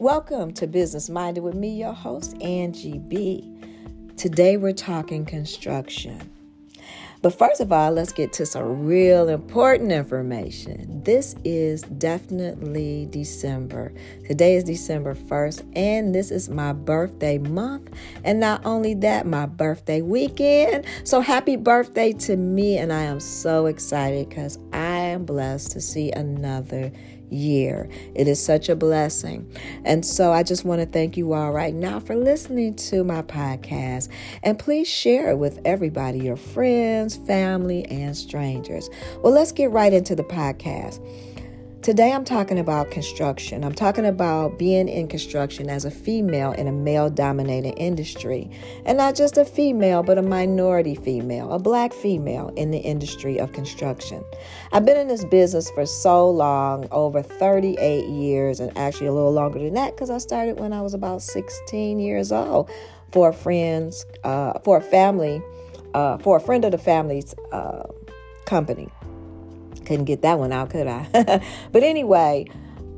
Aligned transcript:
Welcome 0.00 0.52
to 0.52 0.68
Business 0.68 1.10
Minded 1.10 1.42
with 1.42 1.56
me, 1.56 1.70
your 1.70 1.92
host, 1.92 2.40
Angie 2.40 3.00
B. 3.00 3.52
Today 4.16 4.56
we're 4.56 4.72
talking 4.72 5.24
construction. 5.24 6.30
But 7.20 7.36
first 7.36 7.60
of 7.60 7.72
all, 7.72 7.90
let's 7.90 8.12
get 8.12 8.32
to 8.34 8.46
some 8.46 8.86
real 8.86 9.28
important 9.28 9.90
information. 9.90 11.02
This 11.02 11.34
is 11.42 11.82
definitely 11.82 13.08
December. 13.10 13.92
Today 14.24 14.54
is 14.54 14.62
December 14.62 15.16
1st, 15.16 15.72
and 15.74 16.14
this 16.14 16.30
is 16.30 16.48
my 16.48 16.72
birthday 16.72 17.38
month. 17.38 17.90
And 18.22 18.38
not 18.38 18.64
only 18.64 18.94
that, 18.94 19.26
my 19.26 19.46
birthday 19.46 20.00
weekend. 20.00 20.84
So 21.02 21.20
happy 21.20 21.56
birthday 21.56 22.12
to 22.12 22.36
me, 22.36 22.78
and 22.78 22.92
I 22.92 23.02
am 23.02 23.18
so 23.18 23.66
excited 23.66 24.28
because 24.28 24.60
I 24.72 24.98
am 24.98 25.24
blessed 25.24 25.72
to 25.72 25.80
see 25.80 26.12
another 26.12 26.92
year. 27.30 27.88
It 28.14 28.28
is 28.28 28.42
such 28.44 28.68
a 28.68 28.76
blessing. 28.76 29.50
And 29.84 30.04
so 30.04 30.32
I 30.32 30.42
just 30.42 30.64
want 30.64 30.80
to 30.80 30.86
thank 30.86 31.16
you 31.16 31.32
all 31.32 31.52
right 31.52 31.74
now 31.74 32.00
for 32.00 32.16
listening 32.16 32.74
to 32.76 33.04
my 33.04 33.22
podcast. 33.22 34.08
And 34.42 34.58
please 34.58 34.88
share 34.88 35.30
it 35.30 35.36
with 35.36 35.60
everybody, 35.64 36.20
your 36.20 36.36
friends, 36.36 37.16
family, 37.16 37.84
and 37.86 38.16
strangers. 38.16 38.88
Well, 39.22 39.32
let's 39.32 39.52
get 39.52 39.70
right 39.70 39.92
into 39.92 40.14
the 40.14 40.24
podcast. 40.24 41.00
Today, 41.80 42.12
I'm 42.12 42.24
talking 42.24 42.58
about 42.58 42.90
construction. 42.90 43.62
I'm 43.62 43.72
talking 43.72 44.04
about 44.04 44.58
being 44.58 44.88
in 44.88 45.06
construction 45.06 45.70
as 45.70 45.84
a 45.84 45.92
female 45.92 46.50
in 46.50 46.66
a 46.66 46.72
male 46.72 47.08
dominated 47.08 47.74
industry. 47.78 48.50
And 48.84 48.98
not 48.98 49.14
just 49.14 49.38
a 49.38 49.44
female, 49.44 50.02
but 50.02 50.18
a 50.18 50.22
minority 50.22 50.96
female, 50.96 51.52
a 51.52 51.58
black 51.60 51.92
female 51.92 52.48
in 52.56 52.72
the 52.72 52.78
industry 52.78 53.38
of 53.38 53.52
construction. 53.52 54.24
I've 54.72 54.84
been 54.84 54.96
in 54.96 55.06
this 55.06 55.24
business 55.24 55.70
for 55.70 55.86
so 55.86 56.28
long 56.28 56.88
over 56.90 57.22
38 57.22 58.08
years, 58.08 58.58
and 58.58 58.76
actually 58.76 59.06
a 59.06 59.12
little 59.12 59.32
longer 59.32 59.60
than 59.60 59.74
that 59.74 59.94
because 59.94 60.10
I 60.10 60.18
started 60.18 60.58
when 60.58 60.72
I 60.72 60.82
was 60.82 60.94
about 60.94 61.22
16 61.22 62.00
years 62.00 62.32
old 62.32 62.68
for 63.12 63.28
a 63.28 63.32
friend's, 63.32 64.04
uh, 64.24 64.58
for 64.64 64.78
a 64.78 64.82
family, 64.82 65.40
uh, 65.94 66.18
for 66.18 66.38
a 66.38 66.40
friend 66.40 66.64
of 66.64 66.72
the 66.72 66.78
family's 66.78 67.36
uh, 67.52 67.84
company. 68.46 68.88
Couldn't 69.88 70.04
get 70.04 70.20
that 70.20 70.38
one 70.38 70.52
out, 70.52 70.68
could 70.68 70.86
I? 70.86 71.08
but 71.72 71.82
anyway, 71.82 72.46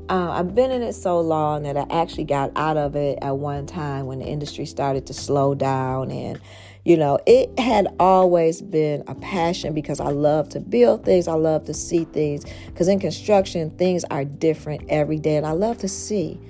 uh, 0.09 0.31
I've 0.33 0.57
been 0.57 0.73
in 0.73 0.83
it 0.83 0.95
so 0.95 1.21
long 1.21 1.63
that 1.63 1.77
I 1.77 1.87
actually 1.89 2.25
got 2.25 2.51
out 2.57 2.77
of 2.77 2.97
it 2.97 3.21
at 3.23 3.37
one 3.37 3.65
time 3.67 4.07
when 4.07 4.19
the 4.19 4.25
industry 4.25 4.67
started 4.67 5.07
to 5.07 5.15
slow 5.15 5.55
down. 5.55 6.11
And, 6.11 6.41
you 6.85 6.97
know, 6.97 7.21
it 7.29 7.57
had 7.61 7.87
always 8.01 8.61
been 8.61 9.05
a 9.07 9.15
passion 9.15 9.73
because 9.73 10.01
I 10.01 10.09
love 10.09 10.49
to 10.49 10.59
build 10.59 11.05
things, 11.05 11.29
I 11.29 11.35
love 11.35 11.65
to 11.67 11.75
see 11.75 12.07
things. 12.07 12.45
Because 12.67 12.89
in 12.89 12.99
construction, 12.99 13.71
things 13.79 14.03
are 14.11 14.25
different 14.25 14.83
every 14.89 15.21
day, 15.21 15.37
and 15.37 15.47
I 15.47 15.53
love 15.53 15.79
to 15.79 15.89
see. 15.89 16.41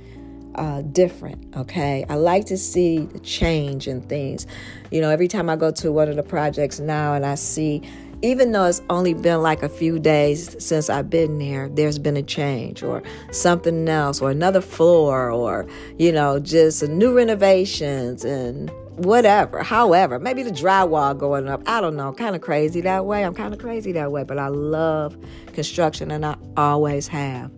Uh, 0.56 0.82
different. 0.82 1.56
Okay, 1.56 2.04
I 2.08 2.16
like 2.16 2.46
to 2.46 2.58
see 2.58 3.06
the 3.06 3.20
change 3.20 3.86
in 3.86 4.02
things. 4.02 4.48
You 4.90 5.00
know, 5.00 5.08
every 5.08 5.28
time 5.28 5.48
I 5.48 5.54
go 5.54 5.70
to 5.70 5.92
one 5.92 6.08
of 6.08 6.16
the 6.16 6.24
projects 6.24 6.80
now 6.80 7.14
and 7.14 7.24
I 7.24 7.36
see 7.36 7.82
even 8.22 8.52
though 8.52 8.66
it's 8.66 8.82
only 8.90 9.14
been 9.14 9.42
like 9.42 9.62
a 9.62 9.68
few 9.68 9.98
days 9.98 10.62
since 10.62 10.90
I've 10.90 11.08
been 11.08 11.38
there, 11.38 11.68
there's 11.68 11.98
been 11.98 12.16
a 12.16 12.22
change 12.22 12.82
or 12.82 13.02
something 13.30 13.88
else 13.88 14.20
or 14.20 14.30
another 14.30 14.60
floor 14.60 15.30
or, 15.30 15.66
you 15.98 16.12
know, 16.12 16.38
just 16.38 16.86
new 16.86 17.16
renovations 17.16 18.24
and 18.24 18.70
whatever. 18.96 19.62
However, 19.62 20.18
maybe 20.18 20.42
the 20.42 20.50
drywall 20.50 21.16
going 21.16 21.48
up. 21.48 21.62
I 21.66 21.80
don't 21.80 21.96
know. 21.96 22.12
Kind 22.12 22.36
of 22.36 22.42
crazy 22.42 22.82
that 22.82 23.06
way. 23.06 23.24
I'm 23.24 23.34
kind 23.34 23.54
of 23.54 23.60
crazy 23.60 23.92
that 23.92 24.12
way, 24.12 24.24
but 24.24 24.38
I 24.38 24.48
love 24.48 25.16
construction 25.54 26.10
and 26.10 26.26
I 26.26 26.36
always 26.56 27.08
have. 27.08 27.50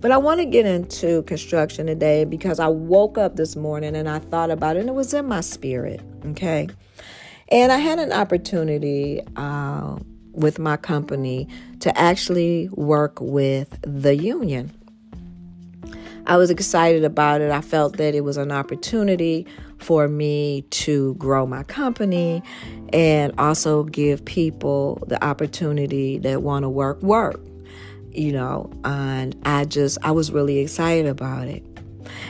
But 0.00 0.10
I 0.10 0.18
want 0.18 0.40
to 0.40 0.44
get 0.44 0.66
into 0.66 1.22
construction 1.22 1.86
today 1.86 2.26
because 2.26 2.60
I 2.60 2.68
woke 2.68 3.16
up 3.16 3.36
this 3.36 3.56
morning 3.56 3.96
and 3.96 4.06
I 4.06 4.18
thought 4.18 4.50
about 4.50 4.76
it 4.76 4.80
and 4.80 4.90
it 4.90 4.92
was 4.92 5.14
in 5.14 5.26
my 5.26 5.40
spirit. 5.40 6.02
Okay. 6.26 6.68
And 7.48 7.72
I 7.72 7.78
had 7.78 7.98
an 7.98 8.12
opportunity 8.12 9.20
uh, 9.36 9.98
with 10.32 10.58
my 10.58 10.76
company 10.76 11.48
to 11.80 11.96
actually 11.96 12.68
work 12.72 13.20
with 13.20 13.78
the 13.82 14.16
union. 14.16 14.72
I 16.26 16.38
was 16.38 16.50
excited 16.50 17.04
about 17.04 17.42
it. 17.42 17.50
I 17.50 17.60
felt 17.60 17.98
that 17.98 18.14
it 18.14 18.22
was 18.22 18.38
an 18.38 18.50
opportunity 18.50 19.46
for 19.78 20.08
me 20.08 20.62
to 20.70 21.14
grow 21.16 21.46
my 21.46 21.62
company 21.64 22.42
and 22.92 23.32
also 23.38 23.84
give 23.84 24.24
people 24.24 25.02
the 25.06 25.22
opportunity 25.22 26.18
that 26.18 26.42
want 26.42 26.62
to 26.62 26.68
work 26.68 27.02
work 27.02 27.40
you 28.12 28.32
know 28.32 28.70
and 28.84 29.36
i 29.44 29.64
just 29.64 29.98
i 30.02 30.10
was 30.10 30.30
really 30.30 30.58
excited 30.58 31.06
about 31.06 31.48
it 31.48 31.62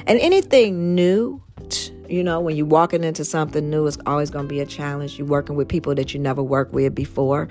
and 0.06 0.18
anything 0.20 0.94
new 0.94 1.40
you 2.14 2.22
know, 2.22 2.38
when 2.38 2.54
you're 2.54 2.64
walking 2.64 3.02
into 3.02 3.24
something 3.24 3.68
new, 3.68 3.88
it's 3.88 3.98
always 4.06 4.30
going 4.30 4.44
to 4.44 4.48
be 4.48 4.60
a 4.60 4.66
challenge. 4.66 5.18
You're 5.18 5.26
working 5.26 5.56
with 5.56 5.68
people 5.68 5.96
that 5.96 6.14
you 6.14 6.20
never 6.20 6.44
worked 6.44 6.72
with 6.72 6.94
before, 6.94 7.48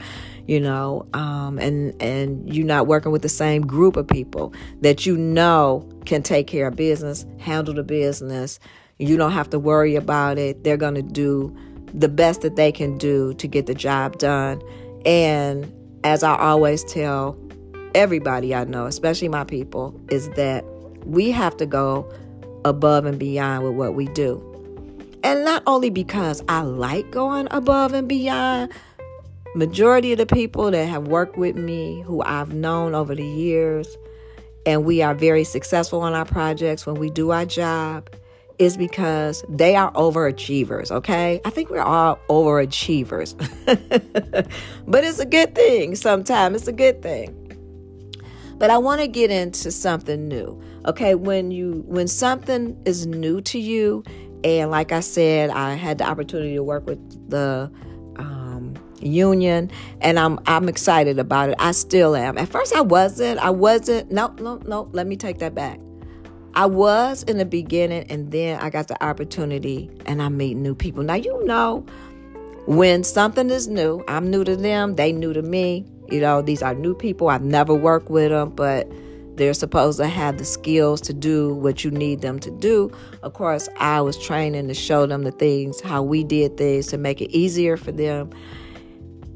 you 0.47 0.61
know, 0.61 1.05
um, 1.13 1.59
and 1.59 2.01
and 2.01 2.53
you're 2.53 2.65
not 2.65 2.87
working 2.87 3.11
with 3.11 3.23
the 3.23 3.29
same 3.29 3.67
group 3.67 3.97
of 3.97 4.07
people 4.07 4.53
that 4.79 5.05
you 5.05 5.17
know 5.17 5.85
can 6.05 6.23
take 6.23 6.47
care 6.47 6.67
of 6.67 6.77
business, 6.77 7.25
handle 7.39 7.73
the 7.73 7.83
business. 7.83 8.57
You 8.99 9.17
don't 9.17 9.33
have 9.33 9.49
to 9.49 9.59
worry 9.59 9.95
about 9.95 10.37
it. 10.37 10.63
They're 10.63 10.77
going 10.77 10.95
to 10.95 11.01
do 11.01 11.53
the 11.93 12.07
best 12.07 12.39
that 12.41 12.55
they 12.55 12.71
can 12.71 12.97
do 12.97 13.33
to 13.33 13.47
get 13.47 13.65
the 13.65 13.75
job 13.75 14.17
done. 14.17 14.61
And 15.05 15.69
as 16.05 16.23
I 16.23 16.37
always 16.37 16.85
tell 16.85 17.37
everybody 17.95 18.55
I 18.55 18.63
know, 18.63 18.85
especially 18.85 19.27
my 19.27 19.43
people, 19.43 19.99
is 20.09 20.29
that 20.31 20.63
we 21.05 21.31
have 21.31 21.57
to 21.57 21.65
go 21.65 22.09
above 22.63 23.03
and 23.05 23.19
beyond 23.19 23.65
with 23.65 23.73
what 23.73 23.93
we 23.93 24.05
do. 24.05 24.52
And 25.23 25.45
not 25.45 25.63
only 25.65 25.89
because 25.89 26.43
I 26.49 26.61
like 26.61 27.09
going 27.11 27.47
above 27.51 27.93
and 27.93 28.07
beyond, 28.07 28.71
majority 29.55 30.11
of 30.11 30.17
the 30.17 30.25
people 30.25 30.71
that 30.71 30.85
have 30.85 31.07
worked 31.07 31.37
with 31.37 31.55
me 31.55 32.01
who 32.01 32.21
I've 32.23 32.53
known 32.53 32.95
over 32.95 33.15
the 33.15 33.25
years 33.25 33.97
and 34.65 34.85
we 34.85 35.01
are 35.01 35.13
very 35.13 35.43
successful 35.43 36.01
on 36.01 36.13
our 36.13 36.25
projects 36.25 36.85
when 36.85 36.95
we 36.95 37.09
do 37.09 37.31
our 37.31 37.45
job 37.45 38.09
is 38.59 38.77
because 38.77 39.43
they 39.49 39.75
are 39.75 39.91
overachievers, 39.93 40.91
okay? 40.91 41.41
I 41.43 41.49
think 41.49 41.69
we're 41.69 41.81
all 41.81 42.19
overachievers. 42.29 43.35
but 44.87 45.03
it's 45.03 45.19
a 45.19 45.25
good 45.25 45.55
thing 45.55 45.95
sometimes. 45.95 46.57
It's 46.57 46.67
a 46.67 46.73
good 46.73 47.01
thing. 47.01 47.39
But 48.57 48.69
I 48.69 48.77
want 48.77 49.01
to 49.01 49.07
get 49.07 49.31
into 49.31 49.71
something 49.71 50.27
new. 50.27 50.61
Okay, 50.85 51.15
when 51.15 51.51
you 51.51 51.83
when 51.87 52.07
something 52.07 52.79
is 52.85 53.07
new 53.07 53.41
to 53.41 53.59
you, 53.59 54.03
and 54.43 54.71
like 54.71 54.91
I 54.91 54.99
said, 54.99 55.49
I 55.49 55.73
had 55.73 55.97
the 55.97 56.05
opportunity 56.05 56.55
to 56.55 56.63
work 56.63 56.85
with 56.85 57.29
the 57.29 57.71
um, 58.17 58.73
union, 58.99 59.71
and 60.01 60.19
I'm 60.19 60.39
I'm 60.45 60.69
excited 60.69 61.19
about 61.19 61.49
it. 61.49 61.55
I 61.59 61.71
still 61.71 62.15
am. 62.15 62.37
At 62.37 62.49
first, 62.49 62.73
I 62.73 62.81
wasn't. 62.81 63.39
I 63.39 63.49
wasn't. 63.49 64.11
No, 64.11 64.33
no, 64.39 64.57
no. 64.65 64.89
Let 64.91 65.07
me 65.07 65.15
take 65.15 65.39
that 65.39 65.55
back. 65.55 65.79
I 66.55 66.65
was 66.67 67.23
in 67.23 67.37
the 67.37 67.45
beginning, 67.45 68.05
and 68.09 68.31
then 68.31 68.59
I 68.59 68.69
got 68.69 68.87
the 68.87 69.01
opportunity, 69.03 69.89
and 70.05 70.21
I 70.21 70.29
meet 70.29 70.55
new 70.55 70.75
people. 70.75 71.03
Now 71.03 71.15
you 71.15 71.43
know, 71.45 71.85
when 72.65 73.03
something 73.03 73.49
is 73.49 73.67
new, 73.67 74.03
I'm 74.07 74.29
new 74.29 74.43
to 74.43 74.55
them. 74.55 74.95
They 74.95 75.11
new 75.11 75.33
to 75.33 75.41
me. 75.41 75.85
You 76.09 76.19
know, 76.19 76.41
these 76.41 76.61
are 76.61 76.75
new 76.75 76.93
people. 76.93 77.29
I've 77.29 77.43
never 77.43 77.73
worked 77.73 78.09
with 78.09 78.29
them, 78.29 78.49
but 78.51 78.87
they're 79.35 79.53
supposed 79.53 79.97
to 79.97 80.07
have 80.07 80.37
the 80.37 80.45
skills 80.45 81.01
to 81.01 81.13
do 81.13 81.53
what 81.55 81.83
you 81.83 81.91
need 81.91 82.21
them 82.21 82.39
to 82.39 82.51
do. 82.51 82.91
Of 83.23 83.33
course, 83.33 83.67
I 83.79 84.01
was 84.01 84.17
training 84.17 84.67
to 84.67 84.73
show 84.73 85.05
them 85.05 85.23
the 85.23 85.31
things, 85.31 85.81
how 85.81 86.03
we 86.03 86.23
did 86.23 86.57
things 86.57 86.87
to 86.87 86.97
make 86.97 87.21
it 87.21 87.31
easier 87.31 87.77
for 87.77 87.91
them. 87.91 88.29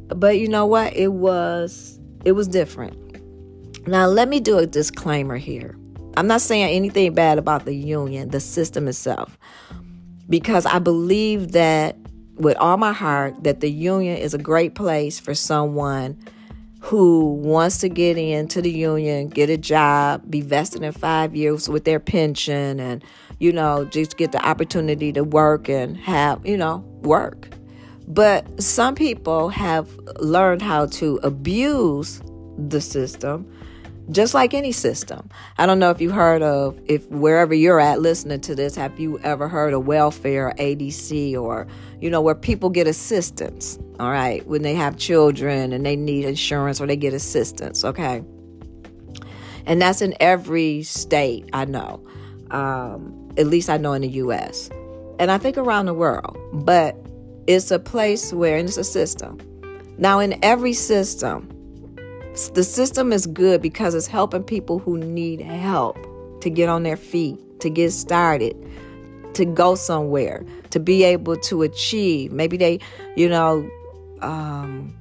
But 0.09 0.37
you 0.39 0.47
know 0.47 0.65
what? 0.65 0.95
It 0.95 1.13
was 1.13 1.99
it 2.25 2.33
was 2.33 2.47
different. 2.47 2.97
Now, 3.87 4.05
let 4.07 4.27
me 4.27 4.39
do 4.39 4.57
a 4.57 4.67
disclaimer 4.67 5.37
here. 5.37 5.77
I'm 6.17 6.27
not 6.27 6.41
saying 6.41 6.75
anything 6.75 7.13
bad 7.13 7.37
about 7.37 7.65
the 7.65 7.73
union, 7.73 8.29
the 8.29 8.39
system 8.39 8.87
itself, 8.87 9.37
because 10.29 10.65
I 10.65 10.79
believe 10.79 11.53
that 11.53 11.95
with 12.35 12.57
all 12.57 12.77
my 12.77 12.91
heart 12.91 13.43
that 13.43 13.61
the 13.61 13.69
union 13.71 14.17
is 14.17 14.33
a 14.33 14.37
great 14.37 14.75
place 14.75 15.19
for 15.19 15.33
someone 15.33 16.17
who 16.87 17.33
wants 17.33 17.79
to 17.79 17.89
get 17.89 18.17
into 18.17 18.61
the 18.61 18.71
union, 18.71 19.27
get 19.27 19.49
a 19.49 19.57
job, 19.57 20.21
be 20.29 20.39
vested 20.39 20.81
in 20.81 20.93
five 20.93 21.35
years 21.35 21.67
with 21.67 21.83
their 21.83 21.99
pension, 21.99 22.79
and, 22.79 23.03
you 23.39 23.51
know, 23.51 23.83
just 23.83 24.15
get 24.15 24.31
the 24.31 24.47
opportunity 24.47 25.11
to 25.11 25.21
work 25.21 25.67
and 25.67 25.97
have, 25.97 26.39
you 26.45 26.55
know, 26.55 26.77
work. 27.01 27.49
But 28.07 28.63
some 28.63 28.95
people 28.95 29.49
have 29.49 29.93
learned 30.21 30.61
how 30.61 30.85
to 30.85 31.19
abuse 31.23 32.21
the 32.57 32.79
system 32.79 33.51
just 34.09 34.33
like 34.33 34.53
any 34.53 34.71
system. 34.71 35.29
I 35.57 35.65
don't 35.65 35.79
know 35.79 35.89
if 35.89 35.99
you 35.99 36.11
heard 36.11 36.41
of 36.41 36.79
if 36.85 37.05
wherever 37.09 37.53
you're 37.53 37.81
at 37.81 37.99
listening 37.99 38.39
to 38.41 38.55
this, 38.55 38.75
have 38.75 38.97
you 38.97 39.19
ever 39.19 39.49
heard 39.49 39.73
of 39.73 39.85
welfare, 39.85 40.53
ADC, 40.57 41.35
or 41.35 41.67
you 41.99 42.09
know 42.09 42.21
where 42.21 42.33
people 42.33 42.69
get 42.69 42.87
assistance? 42.87 43.77
All 43.99 44.11
right, 44.11 44.45
when 44.45 44.61
they 44.61 44.75
have 44.75 44.97
children 44.97 45.73
and 45.73 45.85
they 45.85 45.95
need 45.95 46.25
insurance 46.25 46.79
or 46.79 46.87
they 46.87 46.95
get 46.95 47.13
assistance. 47.13 47.83
Okay, 47.83 48.23
and 49.67 49.81
that's 49.81 50.01
in 50.01 50.15
every 50.19 50.83
state 50.83 51.47
I 51.53 51.65
know. 51.65 52.05
Um, 52.51 53.31
at 53.37 53.47
least 53.47 53.69
I 53.69 53.77
know 53.77 53.93
in 53.93 54.01
the 54.01 54.09
US. 54.09 54.69
And 55.19 55.29
I 55.29 55.37
think 55.37 55.57
around 55.57 55.85
the 55.87 55.93
world. 55.93 56.37
But 56.53 56.95
it's 57.47 57.69
a 57.69 57.79
place 57.79 58.33
where, 58.33 58.57
and 58.57 58.67
it's 58.67 58.77
a 58.77 58.83
system. 58.83 59.37
Now, 59.97 60.19
in 60.19 60.39
every 60.43 60.73
system, 60.73 61.49
the 62.53 62.63
system 62.63 63.11
is 63.11 63.25
good 63.25 63.61
because 63.61 63.93
it's 63.93 64.07
helping 64.07 64.43
people 64.43 64.79
who 64.79 64.97
need 64.97 65.41
help 65.41 65.97
to 66.41 66.49
get 66.49 66.69
on 66.69 66.83
their 66.83 66.97
feet, 66.97 67.39
to 67.59 67.69
get 67.69 67.91
started, 67.91 68.55
to 69.33 69.43
go 69.43 69.75
somewhere, 69.75 70.45
to 70.69 70.79
be 70.79 71.03
able 71.03 71.35
to 71.37 71.63
achieve. 71.63 72.31
Maybe 72.31 72.57
they, 72.57 72.79
you 73.15 73.27
know, 73.27 73.67
um, 74.21 74.95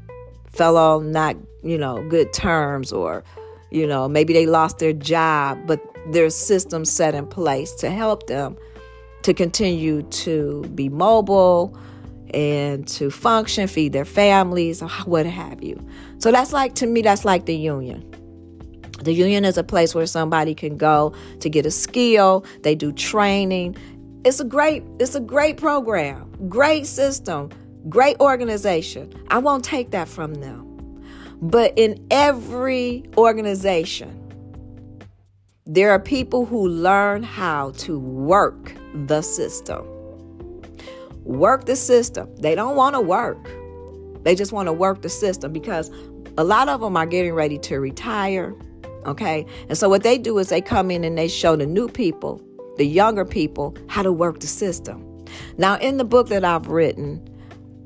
fell 0.53 0.77
on 0.77 1.13
not, 1.13 1.37
you 1.63 1.79
know, 1.79 2.07
good 2.09 2.33
terms 2.33 2.93
or, 2.93 3.25
you 3.71 3.87
know, 3.87 4.09
maybe 4.09 4.33
they 4.33 4.47
lost 4.47 4.79
their 4.79 4.93
job, 4.93 5.59
but 5.67 5.81
there's 6.11 6.35
systems 6.35 6.91
set 6.91 7.15
in 7.15 7.27
place 7.27 7.73
to 7.77 7.91
help 7.91 8.27
them 8.27 8.57
to 9.23 9.35
continue 9.35 10.03
to 10.03 10.63
be 10.75 10.89
mobile 10.89 11.77
and 12.33 12.87
to 12.87 13.11
function, 13.11 13.67
feed 13.67 13.93
their 13.93 14.05
families, 14.05 14.83
or 14.83 14.89
what 15.05 15.27
have 15.27 15.63
you. 15.63 15.85
So 16.19 16.31
that's 16.31 16.53
like, 16.53 16.75
to 16.77 16.87
me, 16.87 17.03
that's 17.03 17.25
like 17.25 17.47
the 17.47 17.57
union. 17.57 18.09
The 19.03 19.13
union 19.13 19.45
is 19.45 19.59
a 19.59 19.65
place 19.65 19.95
where 19.95 20.07
somebody 20.07 20.55
can 20.55 20.77
go 20.77 21.15
to 21.41 21.51
get 21.51 21.67
a 21.67 21.71
skill. 21.71 22.45
They 22.63 22.75
do 22.75 22.93
training. 22.93 23.77
It's 24.25 24.41
a 24.41 24.45
great, 24.45 24.83
it's 24.99 25.15
a 25.15 25.21
great 25.21 25.57
program, 25.57 26.31
great 26.49 26.87
system, 26.87 27.51
great 27.89 28.19
organization. 28.21 29.13
I 29.29 29.39
won't 29.39 29.65
take 29.65 29.91
that 29.91 30.09
from 30.09 30.35
them. 30.35 30.63
But 31.41 31.73
in 31.77 32.05
every 32.11 33.05
organization, 33.17 34.23
there 35.67 35.91
are 35.91 35.99
people 35.99 36.47
who 36.47 36.69
learn 36.69 37.23
how 37.23 37.73
to 37.73 37.99
work 37.99 38.73
the 39.07 39.21
system. 39.21 39.85
Work 41.25 41.67
the 41.67 41.77
system. 41.77 42.35
They 42.37 42.55
don't 42.55 42.77
want 42.77 42.95
to 42.95 43.01
work. 43.01 43.51
They 44.23 44.35
just 44.35 44.53
want 44.53 44.67
to 44.67 44.73
work 44.73 45.03
the 45.03 45.09
system 45.09 45.53
because 45.53 45.91
a 46.39 46.45
lot 46.45 46.69
of 46.69 46.81
them 46.81 46.97
are 46.97 47.07
getting 47.07 47.35
ready 47.35 47.59
to 47.59 47.81
retire. 47.81 48.55
Okay. 49.07 49.45
And 49.69 49.77
so 49.77 49.89
what 49.89 50.03
they 50.03 50.19
do 50.19 50.39
is 50.39 50.49
they 50.49 50.61
come 50.61 50.91
in 50.91 51.05
and 51.05 51.19
they 51.19 51.29
show 51.29 51.57
the 51.57 51.67
new 51.67 51.89
people, 51.89 52.41
the 52.77 52.87
younger 52.87 53.25
people, 53.25 53.77
how 53.89 54.03
to 54.03 54.13
work 54.13 54.41
the 54.41 54.47
system. 54.47 55.25
Now, 55.59 55.77
in 55.79 55.97
the 55.97 56.05
book 56.05 56.29
that 56.29 56.45
I've 56.45 56.69
written, 56.69 57.21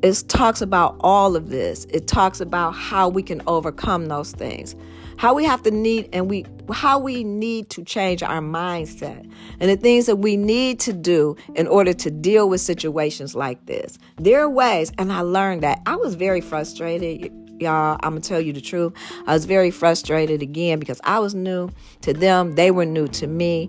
it 0.02 0.24
talks 0.28 0.60
about 0.62 0.96
all 1.00 1.36
of 1.36 1.50
this. 1.50 1.84
It 1.86 2.06
talks 2.06 2.40
about 2.40 2.72
how 2.72 3.08
we 3.08 3.22
can 3.22 3.42
overcome 3.46 4.06
those 4.06 4.32
things. 4.32 4.74
How 5.18 5.34
we 5.34 5.44
have 5.44 5.62
to 5.64 5.70
need 5.70 6.08
and 6.14 6.30
we 6.30 6.46
how 6.72 6.98
we 6.98 7.24
need 7.24 7.68
to 7.70 7.84
change 7.84 8.22
our 8.22 8.40
mindset 8.40 9.30
and 9.58 9.70
the 9.70 9.76
things 9.76 10.06
that 10.06 10.16
we 10.16 10.36
need 10.36 10.80
to 10.80 10.94
do 10.94 11.36
in 11.54 11.66
order 11.66 11.92
to 11.92 12.10
deal 12.10 12.48
with 12.48 12.62
situations 12.62 13.34
like 13.34 13.66
this. 13.66 13.98
There 14.16 14.40
are 14.40 14.48
ways, 14.48 14.90
and 14.96 15.12
I 15.12 15.20
learned 15.20 15.62
that. 15.62 15.82
I 15.84 15.96
was 15.96 16.14
very 16.14 16.40
frustrated 16.40 17.32
y'all 17.60 17.98
i'm 18.02 18.12
gonna 18.12 18.20
tell 18.22 18.40
you 18.40 18.54
the 18.54 18.60
truth 18.60 18.90
i 19.26 19.34
was 19.34 19.44
very 19.44 19.70
frustrated 19.70 20.40
again 20.40 20.78
because 20.78 20.98
i 21.04 21.18
was 21.18 21.34
new 21.34 21.68
to 22.00 22.14
them 22.14 22.54
they 22.54 22.70
were 22.70 22.86
new 22.86 23.06
to 23.06 23.26
me 23.26 23.68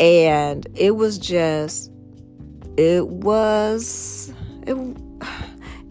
and 0.00 0.66
it 0.74 0.96
was 0.96 1.18
just 1.18 1.92
it 2.76 3.06
was 3.06 4.32
it 4.66 4.74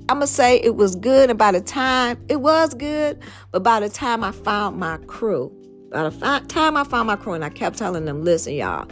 I'm 0.09 0.17
gonna 0.17 0.27
say 0.27 0.57
it 0.61 0.75
was 0.75 0.95
good. 0.95 1.29
And 1.29 1.37
by 1.37 1.51
the 1.51 1.61
time 1.61 2.17
it 2.29 2.37
was 2.37 2.73
good, 2.73 3.19
but 3.51 3.63
by 3.63 3.79
the 3.79 3.89
time 3.89 4.23
I 4.23 4.31
found 4.31 4.77
my 4.77 4.97
crew, 5.07 5.51
by 5.91 6.09
the 6.09 6.45
time 6.47 6.77
I 6.77 6.83
found 6.83 7.07
my 7.07 7.15
crew, 7.15 7.33
and 7.33 7.43
I 7.43 7.49
kept 7.49 7.77
telling 7.77 8.05
them, 8.05 8.23
listen, 8.23 8.53
y'all, 8.53 8.87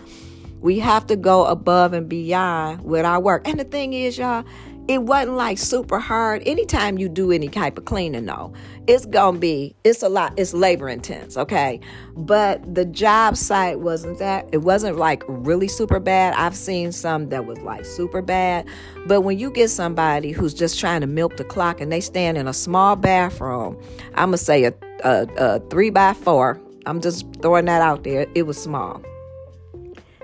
we 0.59 0.79
have 0.79 1.07
to 1.07 1.15
go 1.15 1.45
above 1.45 1.93
and 1.93 2.09
beyond 2.09 2.83
with 2.83 3.05
our 3.05 3.21
work. 3.21 3.47
And 3.47 3.59
the 3.59 3.63
thing 3.63 3.93
is, 3.93 4.17
y'all, 4.17 4.43
it 4.87 5.03
wasn't 5.03 5.35
like 5.35 5.57
super 5.57 5.99
hard. 5.99 6.43
Anytime 6.45 6.97
you 6.97 7.09
do 7.09 7.31
any 7.31 7.47
type 7.47 7.77
of 7.77 7.85
cleaning, 7.85 8.25
though, 8.25 8.53
it's 8.87 9.05
gonna 9.05 9.39
be 9.39 9.75
it's 9.83 10.03
a 10.03 10.09
lot. 10.09 10.33
It's 10.37 10.53
labor 10.53 10.87
intense, 10.89 11.37
okay. 11.37 11.79
But 12.15 12.75
the 12.75 12.85
job 12.85 13.35
site 13.35 13.79
wasn't 13.79 14.19
that. 14.19 14.47
It 14.51 14.59
wasn't 14.59 14.97
like 14.97 15.23
really 15.27 15.67
super 15.67 15.99
bad. 15.99 16.35
I've 16.35 16.55
seen 16.55 16.91
some 16.91 17.29
that 17.29 17.45
was 17.45 17.57
like 17.59 17.83
super 17.83 18.21
bad. 18.21 18.67
But 19.07 19.21
when 19.21 19.39
you 19.39 19.49
get 19.49 19.69
somebody 19.69 20.31
who's 20.31 20.53
just 20.53 20.79
trying 20.79 21.01
to 21.01 21.07
milk 21.07 21.37
the 21.37 21.43
clock 21.43 21.81
and 21.81 21.91
they 21.91 22.01
stand 22.01 22.37
in 22.37 22.47
a 22.47 22.53
small 22.53 22.95
bathroom, 22.95 23.81
I'm 24.13 24.27
gonna 24.27 24.37
say 24.37 24.65
a, 24.65 24.73
a, 25.03 25.27
a 25.37 25.59
three 25.69 25.89
by 25.89 26.13
four. 26.13 26.61
I'm 26.85 27.01
just 27.01 27.25
throwing 27.41 27.65
that 27.65 27.81
out 27.81 28.03
there. 28.03 28.27
It 28.35 28.43
was 28.43 28.61
small. 28.61 29.01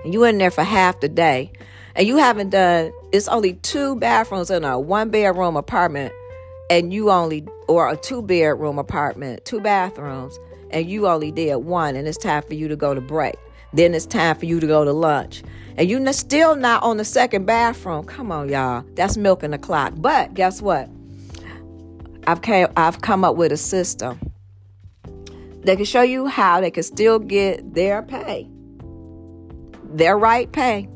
And 0.04 0.14
you 0.14 0.24
in 0.24 0.38
there 0.38 0.52
for 0.52 0.64
half 0.64 1.00
the 1.00 1.10
day 1.10 1.52
and 1.96 2.08
you 2.08 2.18
haven't 2.18 2.50
done 2.50 2.92
it's 3.12 3.28
only 3.28 3.54
two 3.56 3.96
bathrooms 3.98 4.50
in 4.50 4.64
a 4.64 4.80
one 4.80 5.10
bedroom 5.10 5.56
apartment 5.56 6.14
and 6.70 6.94
you 6.94 7.12
only 7.12 7.46
or 7.68 7.90
a 7.90 7.98
two 7.98 8.22
bedroom 8.22 8.78
apartment 8.80 9.44
two 9.46 9.60
bathrooms 9.60 10.38
and 10.72 10.90
you 10.90 11.08
only 11.08 11.32
did 11.32 11.56
one 11.58 11.96
and 11.96 12.08
it's 12.08 12.18
time 12.18 12.44
for 12.44 12.54
you 12.54 12.68
to 12.68 12.76
go 12.76 12.94
to 12.94 13.02
break. 13.02 13.36
Then 13.74 13.94
it's 13.94 14.06
time 14.06 14.36
for 14.36 14.46
you 14.46 14.60
to 14.60 14.68
go 14.68 14.84
to 14.84 14.92
lunch. 14.92 15.44
And 15.78 15.90
you're 15.90 16.14
still 16.14 16.56
not 16.56 16.84
on 16.84 16.98
the 16.98 17.06
second 17.06 17.46
bathroom. 17.46 18.04
Come 18.06 18.32
on 18.32 18.50
y'all. 18.50 18.84
That's 18.96 19.18
milking 19.18 19.52
the 19.52 19.58
clock. 19.58 19.94
But 19.98 20.34
guess 20.34 20.62
what? 20.62 20.90
I've 22.28 22.42
came, 22.42 22.68
i've 22.78 23.02
come 23.02 23.24
up 23.24 23.36
with 23.36 23.52
a 23.52 23.58
system. 23.58 24.20
That 25.64 25.78
can 25.78 25.86
show 25.86 26.02
you 26.02 26.28
how 26.28 26.60
they 26.60 26.72
can 26.72 26.84
still 26.84 27.20
get 27.20 27.74
their 27.74 28.02
pay. 28.02 28.50
Their 29.94 30.18
right 30.18 30.52
pay 30.52 30.88